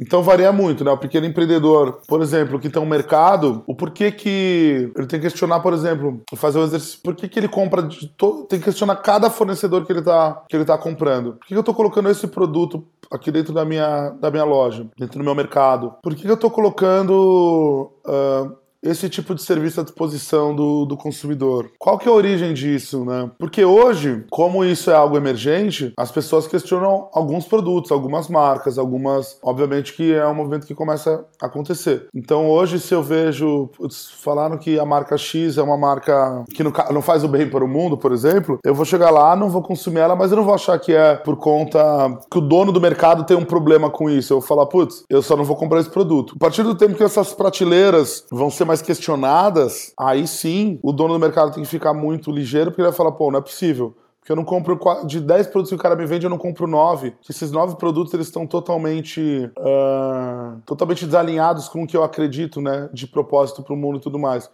Então 0.00 0.22
varia 0.22 0.52
muito, 0.52 0.84
né? 0.84 0.90
O 0.90 0.98
pequeno 0.98 1.26
empreendedor, 1.26 2.00
por 2.08 2.20
exemplo, 2.20 2.58
que 2.58 2.68
tem 2.68 2.82
um 2.82 2.86
mercado, 2.86 3.62
o 3.66 3.74
porquê 3.74 4.10
que 4.10 4.90
ele 4.96 5.06
tem 5.06 5.20
que 5.20 5.28
questionar, 5.28 5.60
por 5.60 5.72
exemplo, 5.72 6.20
fazer 6.34 6.58
o 6.58 6.64
exercício, 6.64 7.00
por 7.02 7.14
que, 7.14 7.28
que 7.28 7.38
ele 7.38 7.48
compra 7.48 7.82
de 7.82 8.08
todo, 8.08 8.44
tem 8.44 8.58
que 8.58 8.64
questionar 8.64 8.96
cada 8.96 9.30
fornecedor 9.30 9.86
que 9.86 9.92
ele 9.92 10.02
tá, 10.02 10.42
que 10.48 10.56
ele 10.56 10.64
tá 10.64 10.76
comprando. 10.76 11.34
Por 11.34 11.46
que, 11.46 11.54
que 11.54 11.58
eu 11.58 11.62
tô 11.62 11.72
colocando 11.72 12.10
esse 12.10 12.26
produto 12.26 12.84
aqui 13.10 13.30
dentro 13.30 13.54
da 13.54 13.64
minha, 13.64 14.10
da 14.20 14.30
minha 14.30 14.44
loja, 14.44 14.86
dentro 14.98 15.18
do 15.18 15.24
meu 15.24 15.34
mercado? 15.34 15.94
Por 16.02 16.14
que, 16.14 16.22
que 16.22 16.30
eu 16.30 16.36
tô 16.36 16.50
colocando 16.50 17.92
uh, 18.04 18.63
esse 18.84 19.08
tipo 19.08 19.34
de 19.34 19.42
serviço 19.42 19.80
à 19.80 19.84
disposição 19.84 20.54
do, 20.54 20.84
do 20.84 20.96
consumidor. 20.96 21.70
Qual 21.78 21.98
que 21.98 22.08
é 22.08 22.12
a 22.12 22.14
origem 22.14 22.52
disso, 22.52 23.04
né? 23.04 23.30
Porque 23.38 23.64
hoje, 23.64 24.24
como 24.30 24.64
isso 24.64 24.90
é 24.90 24.94
algo 24.94 25.16
emergente, 25.16 25.92
as 25.96 26.12
pessoas 26.12 26.46
questionam 26.46 27.08
alguns 27.12 27.46
produtos, 27.46 27.90
algumas 27.90 28.28
marcas, 28.28 28.78
algumas... 28.78 29.38
Obviamente 29.42 29.94
que 29.94 30.12
é 30.12 30.26
um 30.26 30.34
movimento 30.34 30.66
que 30.66 30.74
começa 30.74 31.24
a 31.40 31.46
acontecer. 31.46 32.06
Então 32.14 32.48
hoje, 32.48 32.78
se 32.78 32.94
eu 32.94 33.02
vejo... 33.02 33.68
Putz, 33.76 34.10
falaram 34.22 34.58
que 34.58 34.78
a 34.78 34.84
marca 34.84 35.16
X 35.16 35.58
é 35.58 35.62
uma 35.62 35.76
marca 35.76 36.44
que 36.54 36.62
não, 36.62 36.72
não 36.92 37.02
faz 37.02 37.24
o 37.24 37.28
bem 37.28 37.48
para 37.48 37.64
o 37.64 37.68
mundo, 37.68 37.96
por 37.96 38.12
exemplo, 38.12 38.58
eu 38.64 38.74
vou 38.74 38.84
chegar 38.84 39.10
lá, 39.10 39.34
não 39.34 39.48
vou 39.48 39.62
consumir 39.62 40.00
ela, 40.00 40.16
mas 40.16 40.30
eu 40.30 40.36
não 40.36 40.44
vou 40.44 40.54
achar 40.54 40.78
que 40.78 40.92
é 40.92 41.14
por 41.16 41.36
conta 41.36 41.80
que 42.30 42.38
o 42.38 42.40
dono 42.40 42.72
do 42.72 42.80
mercado 42.80 43.24
tem 43.24 43.36
um 43.36 43.44
problema 43.44 43.90
com 43.90 44.10
isso. 44.10 44.32
Eu 44.32 44.40
vou 44.40 44.48
falar, 44.48 44.66
putz, 44.66 45.04
eu 45.08 45.22
só 45.22 45.36
não 45.36 45.44
vou 45.44 45.56
comprar 45.56 45.80
esse 45.80 45.90
produto. 45.90 46.34
A 46.36 46.38
partir 46.38 46.62
do 46.62 46.74
tempo 46.74 46.94
que 46.94 47.02
essas 47.02 47.32
prateleiras 47.32 48.24
vão 48.30 48.50
ser 48.50 48.64
mais 48.64 48.73
mais 48.74 48.82
questionadas, 48.82 49.92
aí 49.96 50.26
sim 50.26 50.80
o 50.82 50.92
dono 50.92 51.14
do 51.14 51.20
mercado 51.20 51.52
tem 51.52 51.62
que 51.62 51.68
ficar 51.68 51.94
muito 51.94 52.32
ligeiro, 52.32 52.70
porque 52.70 52.82
ele 52.82 52.88
vai 52.88 52.96
falar, 52.96 53.12
pô, 53.12 53.30
não 53.30 53.38
é 53.38 53.42
possível. 53.42 53.96
Porque 54.18 54.32
eu 54.32 54.36
não 54.36 54.44
compro 54.44 54.78
de 55.06 55.20
10 55.20 55.48
produtos 55.48 55.68
que 55.68 55.76
o 55.76 55.78
cara 55.78 55.94
me 55.94 56.06
vende, 56.06 56.24
eu 56.24 56.30
não 56.30 56.38
compro 56.38 56.66
9. 56.66 57.10
Que 57.20 57.30
esses 57.30 57.52
9 57.52 57.76
produtos 57.76 58.12
eles 58.14 58.26
estão 58.26 58.46
totalmente 58.46 59.20
uh, 59.58 60.60
totalmente 60.64 61.04
desalinhados 61.04 61.68
com 61.68 61.82
o 61.82 61.86
que 61.86 61.94
eu 61.94 62.02
acredito, 62.02 62.60
né, 62.60 62.88
de 62.92 63.06
propósito 63.06 63.62
para 63.62 63.74
o 63.74 63.76
mundo 63.76 63.98
e 63.98 64.00
tudo 64.00 64.18
mais. 64.18 64.50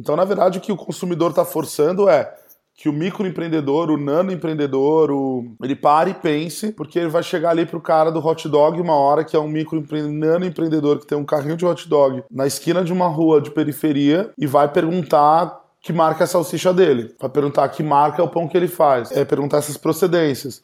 Então, 0.00 0.16
na 0.16 0.24
verdade, 0.24 0.58
o 0.58 0.60
que 0.60 0.72
o 0.72 0.76
consumidor 0.76 1.30
está 1.30 1.44
forçando 1.44 2.08
é 2.08 2.34
que 2.82 2.88
o 2.88 2.92
microempreendedor, 2.92 3.92
o 3.92 3.96
nano 3.96 4.32
empreendedor, 4.32 5.12
o... 5.12 5.54
ele 5.62 5.76
pare 5.76 6.10
e 6.10 6.14
pense, 6.14 6.72
porque 6.72 6.98
ele 6.98 7.08
vai 7.08 7.22
chegar 7.22 7.50
ali 7.50 7.64
pro 7.64 7.80
cara 7.80 8.10
do 8.10 8.18
hot 8.18 8.48
dog 8.48 8.80
uma 8.80 8.96
hora, 8.96 9.22
que 9.22 9.36
é 9.36 9.38
um 9.38 9.46
micro 9.46 9.86
nano 10.10 10.44
empreendedor 10.44 10.98
que 10.98 11.06
tem 11.06 11.16
um 11.16 11.24
carrinho 11.24 11.56
de 11.56 11.64
hot 11.64 11.88
dog 11.88 12.24
na 12.28 12.44
esquina 12.44 12.82
de 12.82 12.92
uma 12.92 13.06
rua 13.06 13.40
de 13.40 13.52
periferia 13.52 14.32
e 14.36 14.48
vai 14.48 14.66
perguntar 14.66 15.60
que 15.80 15.92
marca 15.92 16.24
a 16.24 16.26
salsicha 16.26 16.74
dele, 16.74 17.14
vai 17.20 17.30
perguntar 17.30 17.68
que 17.68 17.84
marca 17.84 18.20
é 18.20 18.24
o 18.24 18.28
pão 18.28 18.48
que 18.48 18.56
ele 18.56 18.66
faz, 18.66 19.12
é 19.12 19.24
perguntar 19.24 19.58
essas 19.58 19.76
procedências. 19.76 20.60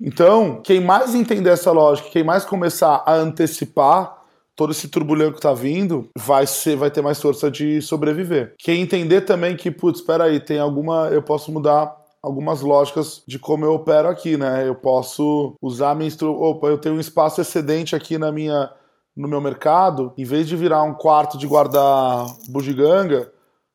Então, 0.00 0.60
quem 0.64 0.80
mais 0.80 1.14
entender 1.14 1.50
essa 1.50 1.70
lógica, 1.70 2.10
quem 2.10 2.24
mais 2.24 2.44
começar 2.44 3.04
a 3.06 3.14
antecipar 3.14 4.19
todo 4.60 4.72
esse 4.72 4.88
turbulhão 4.88 5.32
que 5.32 5.40
tá 5.40 5.54
vindo, 5.54 6.10
vai 6.14 6.46
ser, 6.46 6.76
vai 6.76 6.90
ter 6.90 7.00
mais 7.00 7.18
força 7.18 7.50
de 7.50 7.80
sobreviver. 7.80 8.54
Quem 8.58 8.82
entender 8.82 9.22
também 9.22 9.56
que, 9.56 9.70
putz, 9.70 10.00
espera 10.00 10.24
aí, 10.24 10.38
tem 10.38 10.58
alguma, 10.58 11.08
eu 11.08 11.22
posso 11.22 11.50
mudar 11.50 11.96
algumas 12.22 12.60
lógicas 12.60 13.22
de 13.26 13.38
como 13.38 13.64
eu 13.64 13.72
opero 13.72 14.06
aqui, 14.06 14.36
né? 14.36 14.68
Eu 14.68 14.74
posso 14.74 15.56
usar 15.62 15.94
minha 15.94 16.08
instru... 16.08 16.38
opa, 16.38 16.66
eu 16.66 16.76
tenho 16.76 16.96
um 16.96 17.00
espaço 17.00 17.40
excedente 17.40 17.96
aqui 17.96 18.18
na 18.18 18.30
minha 18.30 18.70
no 19.16 19.26
meu 19.26 19.40
mercado, 19.40 20.12
em 20.16 20.24
vez 20.24 20.46
de 20.46 20.56
virar 20.56 20.82
um 20.82 20.94
quarto 20.94 21.38
de 21.38 21.46
guardar 21.46 22.26
bugiganga, 22.50 23.32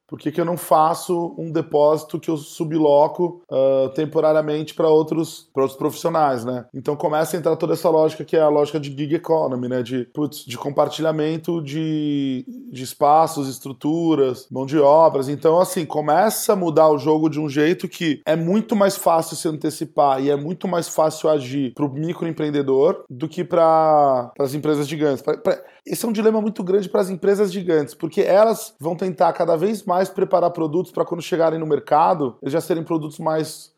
por 0.08 0.20
que, 0.20 0.32
que 0.32 0.40
eu 0.40 0.46
não 0.46 0.58
faço 0.58 1.36
um 1.38 1.52
depósito 1.52 2.20
que 2.20 2.30
eu 2.30 2.38
subloco 2.38 3.42
uh, 3.50 3.90
temporariamente 3.90 4.74
para 4.74 4.88
outros, 4.88 5.50
outros 5.56 5.78
profissionais, 5.78 6.46
né? 6.46 6.66
Então 6.74 6.96
começa 6.96 7.36
a 7.36 7.40
entrar 7.40 7.56
toda 7.56 7.74
essa 7.74 7.90
lógica 7.90 8.24
que 8.24 8.36
é 8.36 8.42
a 8.42 8.50
lógica 8.50 8.80
de 8.80 8.90
gig 8.90 9.16
economy, 9.16 9.68
né? 9.68 9.82
De, 9.82 10.06
putz, 10.14 10.46
de 10.46 10.58
compartilhamento 10.58 11.62
de, 11.62 12.46
de 12.72 12.84
espaços, 12.84 13.48
estruturas, 13.48 14.48
mão 14.52 14.66
de 14.66 14.78
obras. 14.78 15.30
Então, 15.30 15.60
assim, 15.60 15.86
começa 15.86 16.54
a 16.54 16.56
mudar 16.56 16.90
o 16.90 16.98
jogo 16.98 17.30
de 17.30 17.40
um 17.40 17.50
jeito 17.50 17.88
que 17.88 18.22
é 18.26 18.36
muito 18.36 18.76
mais 18.76 18.96
fácil 18.96 19.36
se 19.36 19.48
antecipar 19.48 20.22
e 20.22 20.30
é 20.30 20.36
muito 20.36 20.68
mais 20.68 20.88
fácil 20.88 21.30
agir 21.30 21.74
para 21.74 21.86
o 21.86 21.94
microempreendedor 21.94 23.04
do 23.10 23.28
que 23.28 23.44
para 23.44 24.32
as 24.40 24.54
empresas 24.54 24.88
gigantes. 24.88 25.22
Pra, 25.22 25.38
pra, 25.38 25.62
esse 25.86 26.04
é 26.04 26.08
um 26.08 26.12
dilema 26.12 26.42
muito 26.42 26.64
grande 26.64 26.90
para 26.90 27.02
as 27.02 27.10
empresas 27.12 27.54
gigantes, 27.54 27.94
porque 27.94 28.22
elas 28.22 28.74
vão 28.80 28.96
tentar 28.96 29.32
cada 29.34 29.56
vez 29.56 29.84
mais 29.84 29.95
preparar 30.10 30.52
produtos 30.52 30.92
para 30.92 31.06
quando 31.06 31.22
chegarem 31.22 31.60
no 31.60 31.66
mercado, 31.66 32.38
eles 32.42 32.54
já 32.54 32.62
serem 32.62 32.84
produtos 32.84 33.20
mais 33.20 33.74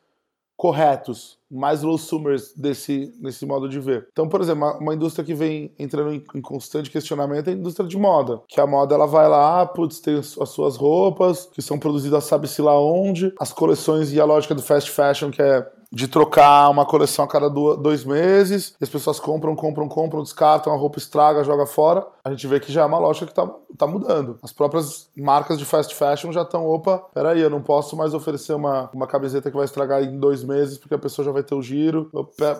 corretos, 0.57 1.37
mais 1.49 1.83
low 1.83 1.99
summers 1.99 2.51
desse, 2.53 3.13
desse 3.21 3.45
modo 3.45 3.69
de 3.69 3.79
ver. 3.79 4.07
Então, 4.11 4.27
por 4.27 4.41
exemplo, 4.41 4.65
uma, 4.65 4.77
uma 4.77 4.95
indústria 4.95 5.23
que 5.23 5.35
vem 5.35 5.71
entrando 5.77 6.11
em, 6.11 6.23
em, 6.33 6.41
constante 6.41 6.89
questionamento 6.89 7.47
é 7.47 7.51
a 7.51 7.55
indústria 7.55 7.87
de 7.87 7.95
moda, 7.95 8.41
que 8.47 8.59
a 8.59 8.65
moda 8.65 8.95
ela 8.95 9.05
vai 9.05 9.29
lá, 9.29 9.63
putz, 9.67 9.99
tem 9.99 10.17
as 10.17 10.49
suas 10.49 10.75
roupas, 10.75 11.45
que 11.53 11.61
são 11.61 11.77
produzidas 11.77 12.23
sabe-se 12.23 12.59
lá 12.59 12.77
onde, 12.81 13.31
as 13.39 13.53
coleções 13.53 14.11
e 14.11 14.19
a 14.19 14.25
lógica 14.25 14.55
do 14.55 14.63
fast 14.63 14.89
fashion, 14.89 15.29
que 15.29 15.41
é 15.41 15.71
de 15.91 16.07
trocar 16.07 16.69
uma 16.69 16.85
coleção 16.85 17.25
a 17.25 17.27
cada 17.27 17.49
dois 17.49 18.03
meses, 18.03 18.75
as 18.81 18.89
pessoas 18.89 19.19
compram, 19.19 19.55
compram, 19.55 19.87
compram, 19.87 20.23
descartam, 20.23 20.73
a 20.73 20.77
roupa 20.77 20.97
estraga, 20.97 21.43
joga 21.43 21.65
fora. 21.65 22.05
A 22.23 22.31
gente 22.31 22.45
vê 22.47 22.59
que 22.59 22.71
já 22.71 22.81
é 22.81 22.85
uma 22.85 22.99
loja 22.99 23.25
que 23.25 23.31
está 23.31 23.49
tá 23.77 23.87
mudando. 23.87 24.37
As 24.43 24.51
próprias 24.51 25.09
marcas 25.15 25.57
de 25.57 25.65
fast 25.65 25.95
fashion 25.95 26.31
já 26.31 26.41
estão, 26.41 26.65
opa, 26.65 26.97
peraí, 27.13 27.39
eu 27.39 27.49
não 27.49 27.61
posso 27.61 27.95
mais 27.95 28.13
oferecer 28.13 28.53
uma, 28.53 28.89
uma 28.93 29.07
camiseta 29.07 29.49
que 29.49 29.55
vai 29.55 29.65
estragar 29.65 30.03
em 30.03 30.19
dois 30.19 30.43
meses 30.43 30.77
porque 30.77 30.95
a 30.95 30.99
pessoa 30.99 31.25
já 31.25 31.31
vai 31.31 31.43
ter 31.43 31.55
o 31.55 31.61
giro. 31.61 32.11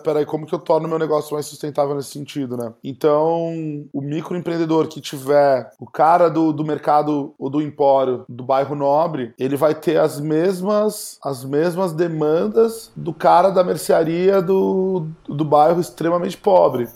Peraí, 0.02 0.24
como 0.24 0.46
que 0.46 0.54
eu 0.54 0.58
torno 0.58 0.88
meu 0.88 0.98
negócio 0.98 1.34
mais 1.34 1.46
sustentável 1.46 1.94
nesse 1.94 2.10
sentido, 2.10 2.56
né? 2.56 2.72
Então, 2.82 3.52
o 3.92 4.00
microempreendedor 4.00 4.88
que 4.88 5.00
tiver 5.00 5.70
o 5.78 5.86
cara 5.86 6.28
do, 6.28 6.52
do 6.52 6.64
mercado 6.64 7.34
ou 7.38 7.50
do 7.50 7.60
empório 7.60 8.24
do 8.28 8.44
bairro 8.44 8.74
nobre, 8.74 9.34
ele 9.38 9.56
vai 9.56 9.74
ter 9.74 9.98
as 9.98 10.20
mesmas, 10.20 11.18
as 11.22 11.44
mesmas 11.44 11.92
demandas 11.92 12.90
do 12.96 13.12
cara 13.18 13.50
da 13.50 13.64
mercearia 13.64 14.40
do, 14.40 15.08
do 15.28 15.44
bairro 15.44 15.80
extremamente 15.80 16.36
pobre. 16.36 16.88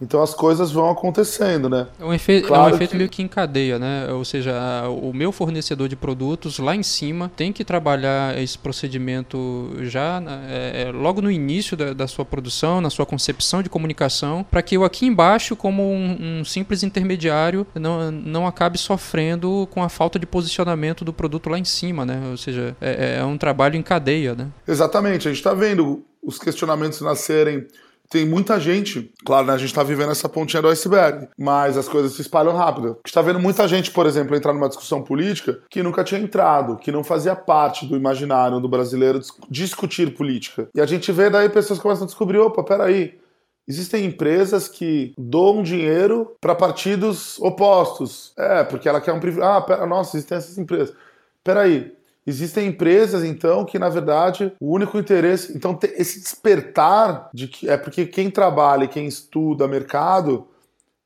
Então 0.00 0.22
as 0.22 0.34
coisas 0.34 0.72
vão 0.72 0.88
acontecendo, 0.88 1.68
né? 1.68 1.86
É 1.98 2.04
um, 2.04 2.12
efe 2.12 2.40
claro 2.40 2.70
é 2.70 2.72
um 2.72 2.74
efeito 2.74 2.92
que... 2.92 2.96
meio 2.96 3.08
que 3.08 3.22
em 3.22 3.28
cadeia, 3.28 3.78
né? 3.78 4.10
Ou 4.12 4.24
seja, 4.24 4.52
o 4.88 5.12
meu 5.12 5.30
fornecedor 5.30 5.88
de 5.88 5.96
produtos 5.96 6.58
lá 6.58 6.74
em 6.74 6.82
cima 6.82 7.30
tem 7.36 7.52
que 7.52 7.64
trabalhar 7.64 8.38
esse 8.38 8.56
procedimento 8.56 9.70
já 9.82 10.20
né, 10.20 10.46
é, 10.48 10.82
é, 10.82 10.92
logo 10.92 11.20
no 11.20 11.30
início 11.30 11.76
da, 11.76 11.92
da, 11.92 12.08
sua 12.08 12.24
produção, 12.24 12.80
na 12.80 12.88
sua 12.88 13.04
concepção 13.04 13.62
de 13.62 13.68
comunicação, 13.68 14.44
para 14.50 14.62
que 14.62 14.76
eu 14.76 14.84
aqui 14.84 15.06
embaixo, 15.06 15.54
como 15.54 15.82
um, 15.82 16.40
um, 16.40 16.44
simples 16.44 16.82
intermediário, 16.82 17.66
não, 17.74 18.10
não 18.10 18.46
acabe 18.46 18.78
sofrendo 18.78 19.68
com 19.70 19.82
a 19.82 19.88
falta 19.88 20.18
de 20.18 20.26
posicionamento 20.26 21.04
do 21.04 21.12
produto 21.12 21.50
lá 21.50 21.58
em 21.58 21.64
cima, 21.64 22.06
né? 22.06 22.22
Ou 22.30 22.36
seja, 22.36 22.76
é, 22.80 23.18
é 23.18 23.24
um 23.24 23.36
trabalho 23.36 23.76
em 23.76 23.82
cadeia, 23.82 24.34
né? 24.34 24.48
Exatamente. 24.66 25.28
A 25.28 25.30
gente 25.30 25.40
está 25.40 25.52
vendo 25.52 26.02
os 26.22 26.38
questionamentos 26.38 27.00
nascerem 27.00 27.66
tem 28.10 28.26
muita 28.26 28.58
gente, 28.58 29.14
claro, 29.24 29.46
né, 29.46 29.52
a 29.52 29.56
gente 29.56 29.68
está 29.68 29.84
vivendo 29.84 30.10
essa 30.10 30.28
pontinha 30.28 30.60
do 30.60 30.68
iceberg, 30.68 31.28
mas 31.38 31.78
as 31.78 31.88
coisas 31.88 32.12
se 32.12 32.22
espalham 32.22 32.52
rápido. 32.56 32.88
A 32.88 32.90
gente 32.90 33.06
está 33.06 33.22
vendo 33.22 33.38
muita 33.38 33.68
gente, 33.68 33.92
por 33.92 34.04
exemplo, 34.04 34.34
entrar 34.34 34.52
numa 34.52 34.68
discussão 34.68 35.00
política 35.00 35.62
que 35.70 35.80
nunca 35.80 36.02
tinha 36.02 36.20
entrado, 36.20 36.76
que 36.76 36.90
não 36.90 37.04
fazia 37.04 37.36
parte 37.36 37.86
do 37.86 37.96
imaginário 37.96 38.58
do 38.58 38.68
brasileiro 38.68 39.20
discutir 39.48 40.12
política. 40.12 40.68
E 40.74 40.80
a 40.80 40.86
gente 40.86 41.12
vê 41.12 41.30
daí 41.30 41.48
pessoas 41.48 41.78
começam 41.78 42.02
a 42.02 42.06
descobrir, 42.06 42.38
opa, 42.38 42.64
peraí, 42.64 43.18
Existem 43.68 44.04
empresas 44.04 44.66
que 44.66 45.14
doam 45.16 45.62
dinheiro 45.62 46.34
para 46.40 46.56
partidos 46.56 47.38
opostos. 47.38 48.32
É, 48.36 48.64
porque 48.64 48.88
ela 48.88 49.00
quer 49.00 49.12
um 49.12 49.20
privilégio. 49.20 49.54
Ah, 49.54 49.60
pera, 49.60 49.86
nossa, 49.86 50.16
existem 50.16 50.38
essas 50.38 50.58
empresas. 50.58 50.92
Peraí, 51.44 51.92
Existem 52.30 52.68
empresas, 52.68 53.24
então, 53.24 53.64
que 53.64 53.78
na 53.78 53.88
verdade 53.88 54.52
o 54.60 54.72
único 54.72 54.96
interesse. 54.98 55.56
Então, 55.56 55.78
esse 55.82 56.20
despertar 56.20 57.28
de 57.34 57.48
que. 57.48 57.68
É 57.68 57.76
porque 57.76 58.06
quem 58.06 58.30
trabalha 58.30 58.84
e 58.84 58.88
quem 58.88 59.06
estuda 59.06 59.66
mercado 59.68 60.46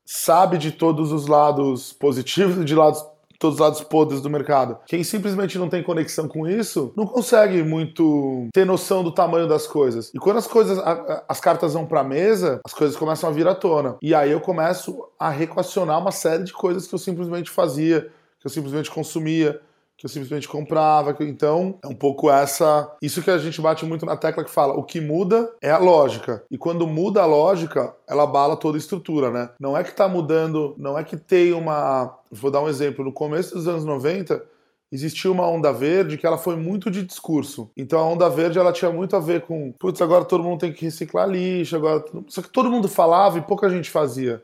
sabe 0.05 0.57
de 0.57 0.71
todos 0.71 1.11
os 1.11 1.27
lados 1.27 1.91
positivos 1.91 2.61
e 2.61 2.63
de 2.63 2.75
lados, 2.75 3.03
todos 3.39 3.55
os 3.55 3.59
lados 3.59 3.81
podres 3.81 4.21
do 4.21 4.29
mercado. 4.29 4.77
Quem 4.85 5.03
simplesmente 5.03 5.57
não 5.57 5.67
tem 5.67 5.81
conexão 5.81 6.27
com 6.27 6.47
isso 6.47 6.93
não 6.95 7.05
consegue 7.05 7.63
muito 7.63 8.47
ter 8.53 8.65
noção 8.65 9.03
do 9.03 9.11
tamanho 9.11 9.47
das 9.47 9.65
coisas. 9.65 10.11
E 10.13 10.19
quando 10.19 10.37
as 10.37 10.47
coisas, 10.47 10.79
as 11.27 11.39
cartas 11.39 11.73
vão 11.73 11.85
para 11.85 12.03
mesa, 12.03 12.61
as 12.63 12.73
coisas 12.73 12.95
começam 12.95 13.29
a 13.29 13.33
vir 13.33 13.47
à 13.47 13.55
tona. 13.55 13.97
E 14.01 14.13
aí 14.13 14.31
eu 14.31 14.39
começo 14.39 15.07
a 15.19 15.29
reequacionar 15.29 15.99
uma 15.99 16.11
série 16.11 16.43
de 16.43 16.53
coisas 16.53 16.87
que 16.87 16.93
eu 16.93 16.99
simplesmente 16.99 17.49
fazia, 17.49 18.11
que 18.39 18.45
eu 18.45 18.51
simplesmente 18.51 18.91
consumia 18.91 19.59
que 19.97 20.05
eu 20.05 20.09
simplesmente 20.09 20.47
comprava. 20.47 21.15
Então, 21.21 21.77
é 21.83 21.87
um 21.87 21.95
pouco 21.95 22.29
essa. 22.29 22.91
Isso 23.01 23.21
que 23.21 23.31
a 23.31 23.37
gente 23.37 23.61
bate 23.61 23.85
muito 23.85 24.05
na 24.05 24.17
tecla 24.17 24.43
que 24.43 24.49
fala: 24.51 24.73
o 24.73 24.83
que 24.83 24.99
muda 24.99 25.51
é 25.61 25.71
a 25.71 25.77
lógica. 25.77 26.43
E 26.51 26.57
quando 26.57 26.87
muda 26.87 27.21
a 27.21 27.25
lógica, 27.25 27.95
ela 28.07 28.23
abala 28.23 28.57
toda 28.57 28.77
a 28.77 28.79
estrutura, 28.79 29.31
né? 29.31 29.49
Não 29.59 29.77
é 29.77 29.83
que 29.83 29.95
tá 29.95 30.07
mudando, 30.07 30.75
não 30.77 30.97
é 30.97 31.03
que 31.03 31.17
tem 31.17 31.53
uma. 31.53 32.17
Vou 32.31 32.51
dar 32.51 32.61
um 32.61 32.69
exemplo: 32.69 33.05
no 33.05 33.13
começo 33.13 33.55
dos 33.55 33.67
anos 33.67 33.85
90. 33.85 34.55
Existia 34.91 35.31
uma 35.31 35.45
onda 35.45 35.73
verde 35.73 36.15
que 36.15 36.27
ela 36.27 36.37
foi 36.37 36.55
muito 36.55 36.91
de 36.91 37.03
discurso. 37.03 37.69
Então 37.75 37.99
a 37.99 38.05
onda 38.05 38.29
verde 38.29 38.59
ela 38.59 38.71
tinha 38.71 38.91
muito 38.91 39.15
a 39.15 39.19
ver 39.19 39.41
com, 39.41 39.73
putz, 39.73 39.99
agora 39.99 40.23
todo 40.23 40.43
mundo 40.43 40.59
tem 40.59 40.71
que 40.71 40.85
reciclar 40.85 41.27
lixo, 41.27 41.75
agora. 41.75 42.05
Só 42.27 42.41
que 42.41 42.49
todo 42.49 42.69
mundo 42.71 42.87
falava 42.87 43.37
e 43.37 43.41
pouca 43.41 43.67
gente 43.67 43.89
fazia 43.89 44.41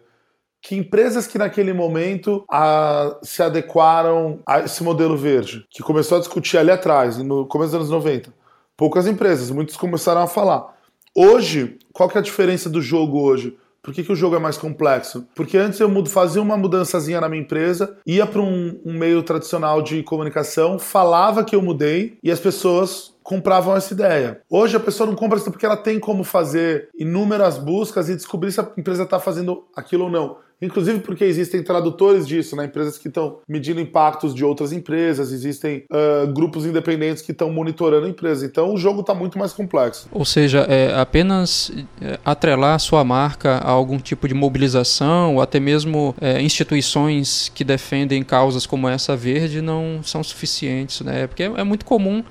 que 0.62 0.76
empresas 0.76 1.26
que 1.26 1.38
naquele 1.38 1.74
momento 1.74 2.45
a, 2.50 3.17
se 3.24 3.41
adequaram 3.41 4.39
a 4.45 4.60
esse 4.60 4.84
modelo 4.84 5.17
verde, 5.17 5.65
que 5.69 5.82
começou 5.82 6.17
a 6.17 6.19
discutir 6.19 6.58
ali 6.58 6.69
atrás, 6.69 7.17
no 7.17 7.45
começo 7.47 7.71
dos 7.71 7.80
anos 7.82 7.89
90. 7.89 8.32
Poucas 8.78 9.08
empresas, 9.08 9.50
muitos 9.50 9.76
começaram 9.76 10.21
a 10.21 10.28
falar. 10.28 10.78
Hoje, 11.15 11.78
qual 11.91 12.08
que 12.08 12.17
é 12.17 12.21
a 12.21 12.24
diferença 12.24 12.69
do 12.69 12.82
jogo 12.82 13.19
hoje? 13.19 13.58
Por 13.84 13.93
que, 13.93 14.04
que 14.04 14.12
o 14.12 14.15
jogo 14.15 14.36
é 14.36 14.39
mais 14.39 14.58
complexo? 14.58 15.28
Porque 15.34 15.58
antes 15.58 15.80
eu 15.80 15.89
mudo, 15.89 16.08
fazia 16.08 16.41
uma 16.41 16.56
mudançazinha 16.56 17.19
na 17.19 17.28
minha 17.28 17.41
empresa, 17.41 17.97
ia 18.06 18.28
para 18.28 18.41
um, 18.41 18.80
um 18.86 18.93
meio 18.93 19.24
tradicional 19.24 19.82
de 19.82 20.04
comunicação, 20.04 20.78
falava 20.78 21.43
que 21.43 21.56
eu 21.56 21.62
mudei 21.63 22.17
e 22.21 22.30
as 22.30 22.39
pessoas 22.39 23.12
compravam 23.24 23.76
essa 23.76 23.93
ideia. 23.93 24.41
Hoje 24.47 24.78
a 24.78 24.80
pessoa 24.80 25.08
não 25.08 25.15
compra 25.15 25.38
isso 25.38 25.50
porque 25.50 25.65
ela 25.65 25.78
tem 25.78 26.00
como 26.00 26.24
fazer 26.24 26.89
inúmeras 26.97 27.58
buscas 27.58 28.08
e 28.08 28.15
descobrir 28.15 28.52
se 28.52 28.60
a 28.60 28.67
empresa 28.78 29.04
está 29.04 29.19
fazendo 29.19 29.65
aquilo 29.76 30.06
ou 30.06 30.12
não. 30.12 30.38
Inclusive 30.62 31.00
porque 31.00 31.24
existem 31.24 31.63
tradutores 31.63 32.28
disso, 32.28 32.56
né? 32.56 32.65
Empresas 32.65 32.97
que 32.97 33.08
estão 33.08 33.39
medindo 33.47 33.80
impactos 33.80 34.36
de 34.36 34.45
outras 34.45 34.71
empresas, 34.71 35.32
existem 35.32 35.86
uh, 35.89 36.32
grupos 36.32 36.65
independentes 36.65 37.24
que 37.24 37.32
estão 37.32 37.52
monitorando 37.52 38.08
empresas. 38.08 38.43
Então 38.43 38.74
o 38.74 38.78
jogo 38.78 39.02
está 39.02 39.13
muito 39.13 39.39
mais 39.39 39.54
complexo. 39.54 40.08
Ou 40.12 40.24
seja, 40.24 40.60
é 40.69 40.93
apenas 41.00 41.71
é, 42.00 42.19
atrelar 42.24 42.76
a 42.76 42.80
sua 42.80 43.04
marca 43.04 43.58
a 43.58 43.69
algum 43.69 43.97
tipo 43.97 44.28
de 44.28 44.34
mobilização 44.34 45.36
ou 45.36 45.41
até 45.41 45.60
mesmo 45.60 46.15
é, 46.21 46.41
instituições 46.41 47.50
que 47.54 47.63
defendem 47.63 48.21
causas 48.24 48.65
como 48.65 48.88
essa 48.88 49.15
verde 49.15 49.62
não 49.62 50.02
são 50.04 50.24
suficientes, 50.24 51.02
né? 51.02 51.26
Porque 51.26 51.43
é, 51.43 51.45
é 51.45 51.63
muito 51.63 51.86
comum 51.86 52.24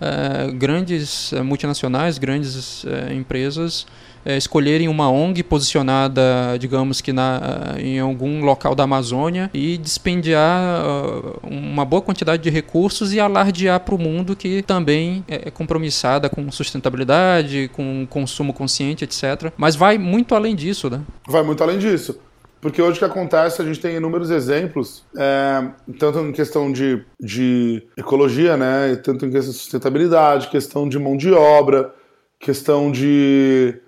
é, 0.00 0.50
grandes 0.52 1.32
é, 1.32 1.42
multinacionais, 1.42 2.18
grandes 2.18 2.84
é, 2.84 3.14
empresas 3.14 3.86
é, 4.28 4.36
escolherem 4.36 4.88
uma 4.88 5.10
ONG 5.10 5.42
posicionada, 5.42 6.58
digamos 6.60 7.00
que 7.00 7.14
na, 7.14 7.76
em 7.78 7.98
algum 7.98 8.44
local 8.44 8.74
da 8.74 8.84
Amazônia 8.84 9.50
e 9.54 9.78
dispendiar 9.78 10.84
uh, 10.84 11.40
uma 11.48 11.82
boa 11.82 12.02
quantidade 12.02 12.42
de 12.42 12.50
recursos 12.50 13.14
e 13.14 13.18
alardear 13.18 13.80
para 13.80 13.94
o 13.94 13.98
mundo 13.98 14.36
que 14.36 14.60
também 14.62 15.24
é 15.26 15.50
compromissada 15.50 16.28
com 16.28 16.52
sustentabilidade, 16.52 17.70
com 17.72 18.06
consumo 18.10 18.52
consciente, 18.52 19.02
etc. 19.02 19.50
Mas 19.56 19.74
vai 19.74 19.96
muito 19.96 20.34
além 20.34 20.54
disso, 20.54 20.90
né? 20.90 21.00
Vai 21.26 21.42
muito 21.42 21.62
além 21.62 21.78
disso. 21.78 22.20
Porque 22.60 22.82
hoje 22.82 22.96
o 22.96 22.98
que 22.98 23.04
acontece, 23.06 23.62
a 23.62 23.64
gente 23.64 23.80
tem 23.80 23.96
inúmeros 23.96 24.30
exemplos, 24.30 25.04
é, 25.16 25.68
tanto 25.98 26.18
em 26.18 26.32
questão 26.32 26.70
de, 26.70 27.02
de 27.18 27.82
ecologia, 27.96 28.58
né, 28.58 28.94
tanto 28.96 29.24
em 29.24 29.30
questão 29.30 29.52
de 29.52 29.58
sustentabilidade, 29.58 30.48
questão 30.48 30.86
de 30.86 30.98
mão 30.98 31.16
de 31.16 31.32
obra, 31.32 31.94
questão 32.38 32.90
de 32.90 33.80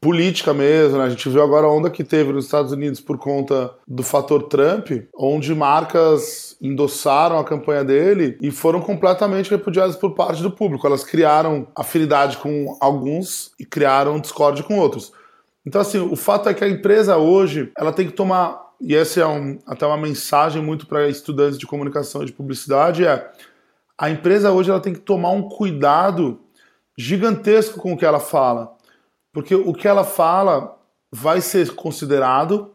política 0.00 0.52
mesmo, 0.52 0.98
né? 0.98 1.04
A 1.04 1.08
gente 1.08 1.28
viu 1.28 1.42
agora 1.42 1.66
a 1.66 1.72
onda 1.72 1.90
que 1.90 2.04
teve 2.04 2.32
nos 2.32 2.44
Estados 2.44 2.72
Unidos 2.72 3.00
por 3.00 3.18
conta 3.18 3.72
do 3.86 4.02
fator 4.02 4.44
Trump, 4.44 4.90
onde 5.16 5.54
marcas 5.54 6.56
endossaram 6.60 7.38
a 7.38 7.44
campanha 7.44 7.84
dele 7.84 8.36
e 8.40 8.50
foram 8.50 8.80
completamente 8.80 9.50
repudiadas 9.50 9.96
por 9.96 10.14
parte 10.14 10.42
do 10.42 10.50
público. 10.50 10.86
Elas 10.86 11.04
criaram 11.04 11.68
afinidade 11.74 12.38
com 12.38 12.76
alguns 12.80 13.52
e 13.58 13.64
criaram 13.64 14.20
discórdia 14.20 14.64
com 14.64 14.78
outros. 14.78 15.12
Então, 15.64 15.80
assim, 15.80 15.98
o 15.98 16.16
fato 16.16 16.48
é 16.48 16.54
que 16.54 16.64
a 16.64 16.68
empresa 16.68 17.16
hoje 17.16 17.72
ela 17.76 17.92
tem 17.92 18.06
que 18.06 18.12
tomar 18.12 18.66
e 18.80 18.94
essa 18.94 19.20
é 19.20 19.26
um, 19.26 19.58
até 19.66 19.86
uma 19.86 19.96
mensagem 19.96 20.62
muito 20.62 20.86
para 20.86 21.08
estudantes 21.08 21.58
de 21.58 21.66
comunicação 21.66 22.22
e 22.22 22.26
de 22.26 22.32
publicidade, 22.32 23.06
é 23.06 23.30
a 23.98 24.10
empresa 24.10 24.52
hoje 24.52 24.70
ela 24.70 24.80
tem 24.80 24.92
que 24.92 25.00
tomar 25.00 25.30
um 25.30 25.48
cuidado 25.48 26.40
gigantesco 26.98 27.80
com 27.80 27.92
o 27.92 27.96
que 27.96 28.04
ela 28.04 28.20
fala. 28.20 28.75
Porque 29.36 29.54
o 29.54 29.74
que 29.74 29.86
ela 29.86 30.02
fala 30.02 30.78
vai 31.12 31.42
ser 31.42 31.74
considerado, 31.74 32.72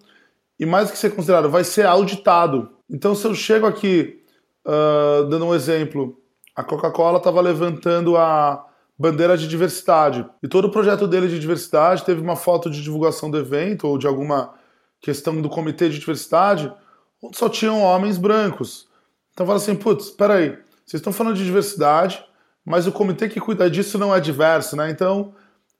e 0.59 0.63
mais 0.63 0.89
do 0.89 0.91
que 0.91 0.99
ser 0.99 1.09
considerado, 1.09 1.49
vai 1.49 1.63
ser 1.63 1.87
auditado. 1.87 2.69
Então, 2.87 3.15
se 3.15 3.25
eu 3.25 3.33
chego 3.33 3.65
aqui, 3.65 4.23
uh, 4.63 5.25
dando 5.25 5.47
um 5.47 5.55
exemplo, 5.55 6.21
a 6.55 6.63
Coca-Cola 6.63 7.17
estava 7.17 7.41
levantando 7.41 8.15
a 8.15 8.63
bandeira 8.95 9.35
de 9.35 9.47
diversidade. 9.47 10.23
E 10.43 10.47
todo 10.47 10.65
o 10.65 10.71
projeto 10.71 11.07
dele 11.07 11.27
de 11.27 11.39
diversidade 11.39 12.05
teve 12.05 12.21
uma 12.21 12.35
foto 12.35 12.69
de 12.69 12.83
divulgação 12.83 13.31
do 13.31 13.39
evento 13.39 13.87
ou 13.87 13.97
de 13.97 14.05
alguma 14.05 14.53
questão 15.01 15.41
do 15.41 15.49
comitê 15.49 15.89
de 15.89 15.97
diversidade, 15.97 16.71
onde 17.23 17.39
só 17.39 17.49
tinham 17.49 17.81
homens 17.81 18.19
brancos. 18.19 18.87
Então 19.33 19.47
fala 19.47 19.57
assim, 19.57 19.75
putz, 19.75 20.09
espera 20.09 20.35
aí, 20.35 20.49
vocês 20.85 20.99
estão 20.99 21.11
falando 21.11 21.37
de 21.37 21.43
diversidade, 21.43 22.23
mas 22.63 22.85
o 22.85 22.91
comitê 22.91 23.27
que 23.27 23.39
cuida 23.39 23.67
disso 23.67 23.97
não 23.97 24.15
é 24.15 24.19
diverso, 24.19 24.75
né? 24.75 24.91
Então 24.91 25.33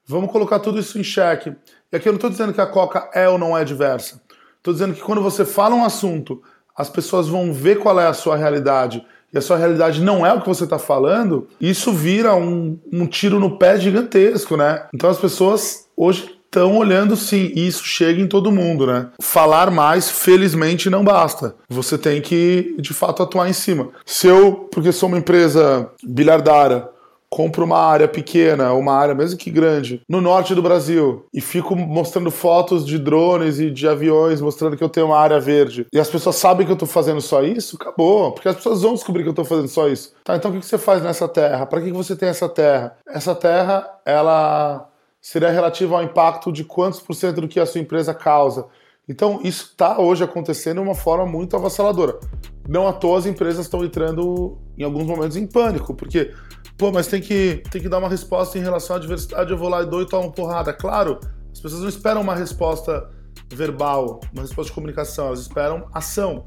vamos 0.05 0.31
colocar 0.31 0.59
tudo 0.59 0.79
isso 0.79 0.99
em 0.99 1.03
xeque. 1.03 1.55
E 1.91 1.95
aqui 1.95 2.07
eu 2.07 2.13
não 2.13 2.17
estou 2.17 2.29
dizendo 2.29 2.53
que 2.53 2.61
a 2.61 2.65
Coca 2.65 3.09
é 3.13 3.27
ou 3.27 3.37
não 3.37 3.57
é 3.57 3.63
diversa. 3.63 4.21
Estou 4.57 4.73
dizendo 4.73 4.93
que 4.93 5.01
quando 5.01 5.21
você 5.21 5.43
fala 5.43 5.75
um 5.75 5.83
assunto, 5.83 6.41
as 6.75 6.89
pessoas 6.89 7.27
vão 7.27 7.51
ver 7.51 7.79
qual 7.79 7.99
é 7.99 8.07
a 8.07 8.13
sua 8.13 8.35
realidade 8.35 9.05
e 9.33 9.37
a 9.37 9.41
sua 9.41 9.57
realidade 9.57 10.01
não 10.01 10.25
é 10.25 10.33
o 10.33 10.41
que 10.41 10.47
você 10.47 10.65
está 10.65 10.77
falando, 10.77 11.47
isso 11.59 11.93
vira 11.93 12.35
um, 12.35 12.77
um 12.91 13.07
tiro 13.07 13.39
no 13.39 13.57
pé 13.57 13.79
gigantesco, 13.79 14.57
né? 14.57 14.85
Então 14.93 15.09
as 15.09 15.17
pessoas 15.17 15.87
hoje 15.95 16.37
estão 16.45 16.77
olhando 16.77 17.15
sim, 17.15 17.49
e 17.55 17.65
isso 17.65 17.85
chega 17.85 18.21
em 18.21 18.27
todo 18.27 18.51
mundo, 18.51 18.85
né? 18.85 19.07
Falar 19.21 19.71
mais, 19.71 20.11
felizmente, 20.11 20.89
não 20.89 21.01
basta. 21.01 21.55
Você 21.69 21.97
tem 21.97 22.21
que, 22.21 22.75
de 22.77 22.93
fato, 22.93 23.23
atuar 23.23 23.49
em 23.49 23.53
cima. 23.53 23.89
Se 24.05 24.27
eu, 24.27 24.67
porque 24.69 24.91
sou 24.91 25.07
uma 25.07 25.17
empresa 25.17 25.89
bilhardária, 26.03 26.89
compro 27.31 27.63
uma 27.63 27.79
área 27.79 28.09
pequena, 28.09 28.73
uma 28.73 28.93
área 28.93 29.15
mesmo 29.15 29.39
que 29.39 29.49
grande, 29.49 30.01
no 30.07 30.19
norte 30.19 30.53
do 30.53 30.61
Brasil, 30.61 31.25
e 31.33 31.39
fico 31.39 31.75
mostrando 31.75 32.29
fotos 32.29 32.85
de 32.85 32.99
drones 32.99 33.57
e 33.57 33.71
de 33.71 33.87
aviões, 33.87 34.41
mostrando 34.41 34.75
que 34.75 34.83
eu 34.83 34.89
tenho 34.89 35.05
uma 35.07 35.17
área 35.17 35.39
verde, 35.39 35.87
e 35.93 35.99
as 35.99 36.09
pessoas 36.09 36.35
sabem 36.35 36.65
que 36.65 36.71
eu 36.71 36.77
tô 36.77 36.85
fazendo 36.85 37.21
só 37.21 37.41
isso, 37.41 37.77
acabou. 37.79 38.33
Porque 38.33 38.49
as 38.49 38.55
pessoas 38.55 38.81
vão 38.81 38.93
descobrir 38.93 39.23
que 39.23 39.29
eu 39.29 39.33
tô 39.33 39.45
fazendo 39.45 39.69
só 39.69 39.87
isso. 39.87 40.13
Tá, 40.25 40.35
então 40.35 40.51
o 40.51 40.59
que 40.59 40.65
você 40.65 40.77
faz 40.77 41.01
nessa 41.01 41.27
terra? 41.27 41.65
Para 41.65 41.81
que 41.81 41.91
você 41.91 42.15
tem 42.15 42.27
essa 42.27 42.49
terra? 42.49 42.97
Essa 43.07 43.33
terra, 43.33 43.87
ela 44.05 44.89
seria 45.21 45.49
relativo 45.49 45.95
ao 45.95 46.03
impacto 46.03 46.51
de 46.51 46.65
quantos 46.65 46.99
por 46.99 47.13
cento 47.13 47.39
do 47.39 47.47
que 47.47 47.59
a 47.59 47.65
sua 47.65 47.79
empresa 47.79 48.13
causa. 48.13 48.65
Então, 49.07 49.39
isso 49.43 49.65
está 49.65 49.99
hoje 49.99 50.23
acontecendo 50.23 50.81
de 50.81 50.87
uma 50.87 50.95
forma 50.95 51.25
muito 51.25 51.55
avassaladora. 51.55 52.19
Não 52.67 52.87
à 52.87 52.93
toa 52.93 53.19
as 53.19 53.25
empresas 53.25 53.65
estão 53.65 53.83
entrando 53.83 54.57
em 54.77 54.83
alguns 54.83 55.05
momentos 55.05 55.35
em 55.35 55.45
pânico, 55.45 55.93
porque, 55.93 56.31
pô, 56.77 56.91
mas 56.91 57.07
tem 57.07 57.21
que, 57.21 57.63
tem 57.71 57.81
que 57.81 57.89
dar 57.89 57.99
uma 57.99 58.09
resposta 58.09 58.57
em 58.57 58.61
relação 58.61 58.95
à 58.95 58.99
diversidade, 58.99 59.51
eu 59.51 59.57
vou 59.57 59.69
lá 59.69 59.83
e 59.83 59.85
dou 59.85 60.01
e 60.01 60.05
tomo 60.05 60.31
porrada. 60.31 60.73
Claro, 60.73 61.19
as 61.51 61.59
pessoas 61.59 61.81
não 61.81 61.89
esperam 61.89 62.21
uma 62.21 62.35
resposta 62.35 63.09
verbal, 63.53 64.19
uma 64.33 64.41
resposta 64.41 64.69
de 64.69 64.75
comunicação, 64.75 65.27
elas 65.27 65.41
esperam 65.41 65.87
ação. 65.93 66.45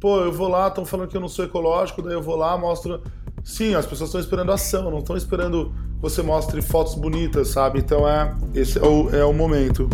Pô, 0.00 0.20
eu 0.20 0.32
vou 0.32 0.48
lá, 0.48 0.68
estão 0.68 0.84
falando 0.84 1.08
que 1.08 1.16
eu 1.16 1.20
não 1.20 1.28
sou 1.28 1.44
ecológico, 1.44 2.02
daí 2.02 2.14
eu 2.14 2.22
vou 2.22 2.36
lá, 2.36 2.56
mostro. 2.56 3.02
Sim, 3.44 3.74
as 3.74 3.86
pessoas 3.86 4.08
estão 4.08 4.20
esperando 4.20 4.50
ação, 4.52 4.90
não 4.90 4.98
estão 4.98 5.16
esperando 5.16 5.72
você 6.00 6.22
mostre 6.22 6.60
fotos 6.60 6.94
bonitas, 6.94 7.48
sabe? 7.48 7.78
Então 7.78 8.08
é 8.08 8.34
esse 8.54 8.78
é 8.78 8.82
o, 8.82 9.14
é 9.14 9.24
o 9.24 9.32
momento. 9.32 9.88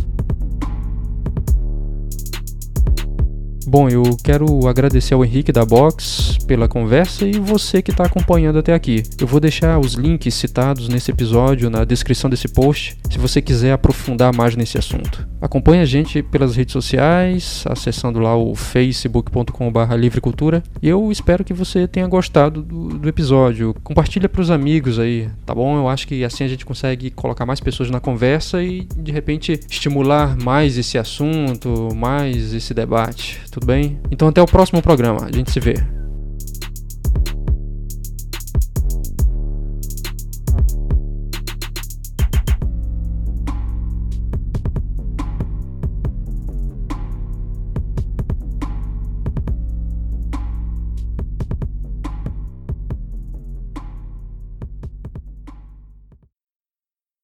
Bom, 3.66 3.88
eu 3.88 4.02
quero 4.22 4.66
agradecer 4.68 5.14
ao 5.14 5.24
Henrique 5.24 5.52
da 5.52 5.64
Box 5.64 6.36
pela 6.46 6.68
conversa 6.68 7.26
e 7.26 7.38
você 7.38 7.80
que 7.80 7.90
está 7.90 8.04
acompanhando 8.04 8.58
até 8.58 8.74
aqui. 8.74 9.02
Eu 9.20 9.26
vou 9.26 9.40
deixar 9.40 9.78
os 9.78 9.94
links 9.94 10.34
citados 10.34 10.88
nesse 10.88 11.10
episódio 11.10 11.70
na 11.70 11.84
descrição 11.84 12.28
desse 12.28 12.48
post, 12.48 12.98
se 13.10 13.18
você 13.18 13.40
quiser 13.40 13.72
aprofundar 13.72 14.34
mais 14.34 14.56
nesse 14.56 14.78
assunto. 14.78 15.31
Acompanhe 15.42 15.82
a 15.82 15.84
gente 15.84 16.22
pelas 16.22 16.54
redes 16.54 16.72
sociais, 16.72 17.64
acessando 17.66 18.20
lá 18.20 18.36
o 18.36 18.54
facebook.com.br 18.54 19.94
livrecultura. 19.98 20.62
E 20.80 20.88
eu 20.88 21.10
espero 21.10 21.44
que 21.44 21.52
você 21.52 21.88
tenha 21.88 22.06
gostado 22.06 22.62
do, 22.62 22.90
do 22.90 23.08
episódio. 23.08 23.74
Compartilha 23.82 24.28
para 24.28 24.40
os 24.40 24.52
amigos 24.52 25.00
aí, 25.00 25.28
tá 25.44 25.52
bom? 25.52 25.76
Eu 25.76 25.88
acho 25.88 26.06
que 26.06 26.24
assim 26.24 26.44
a 26.44 26.48
gente 26.48 26.64
consegue 26.64 27.10
colocar 27.10 27.44
mais 27.44 27.58
pessoas 27.58 27.90
na 27.90 27.98
conversa 27.98 28.62
e 28.62 28.86
de 28.96 29.10
repente 29.10 29.58
estimular 29.68 30.36
mais 30.36 30.78
esse 30.78 30.96
assunto, 30.96 31.88
mais 31.94 32.54
esse 32.54 32.72
debate. 32.72 33.40
Tudo 33.50 33.66
bem? 33.66 33.98
Então 34.12 34.28
até 34.28 34.40
o 34.40 34.46
próximo 34.46 34.80
programa. 34.80 35.26
A 35.26 35.32
gente 35.32 35.50
se 35.50 35.58
vê. 35.58 36.01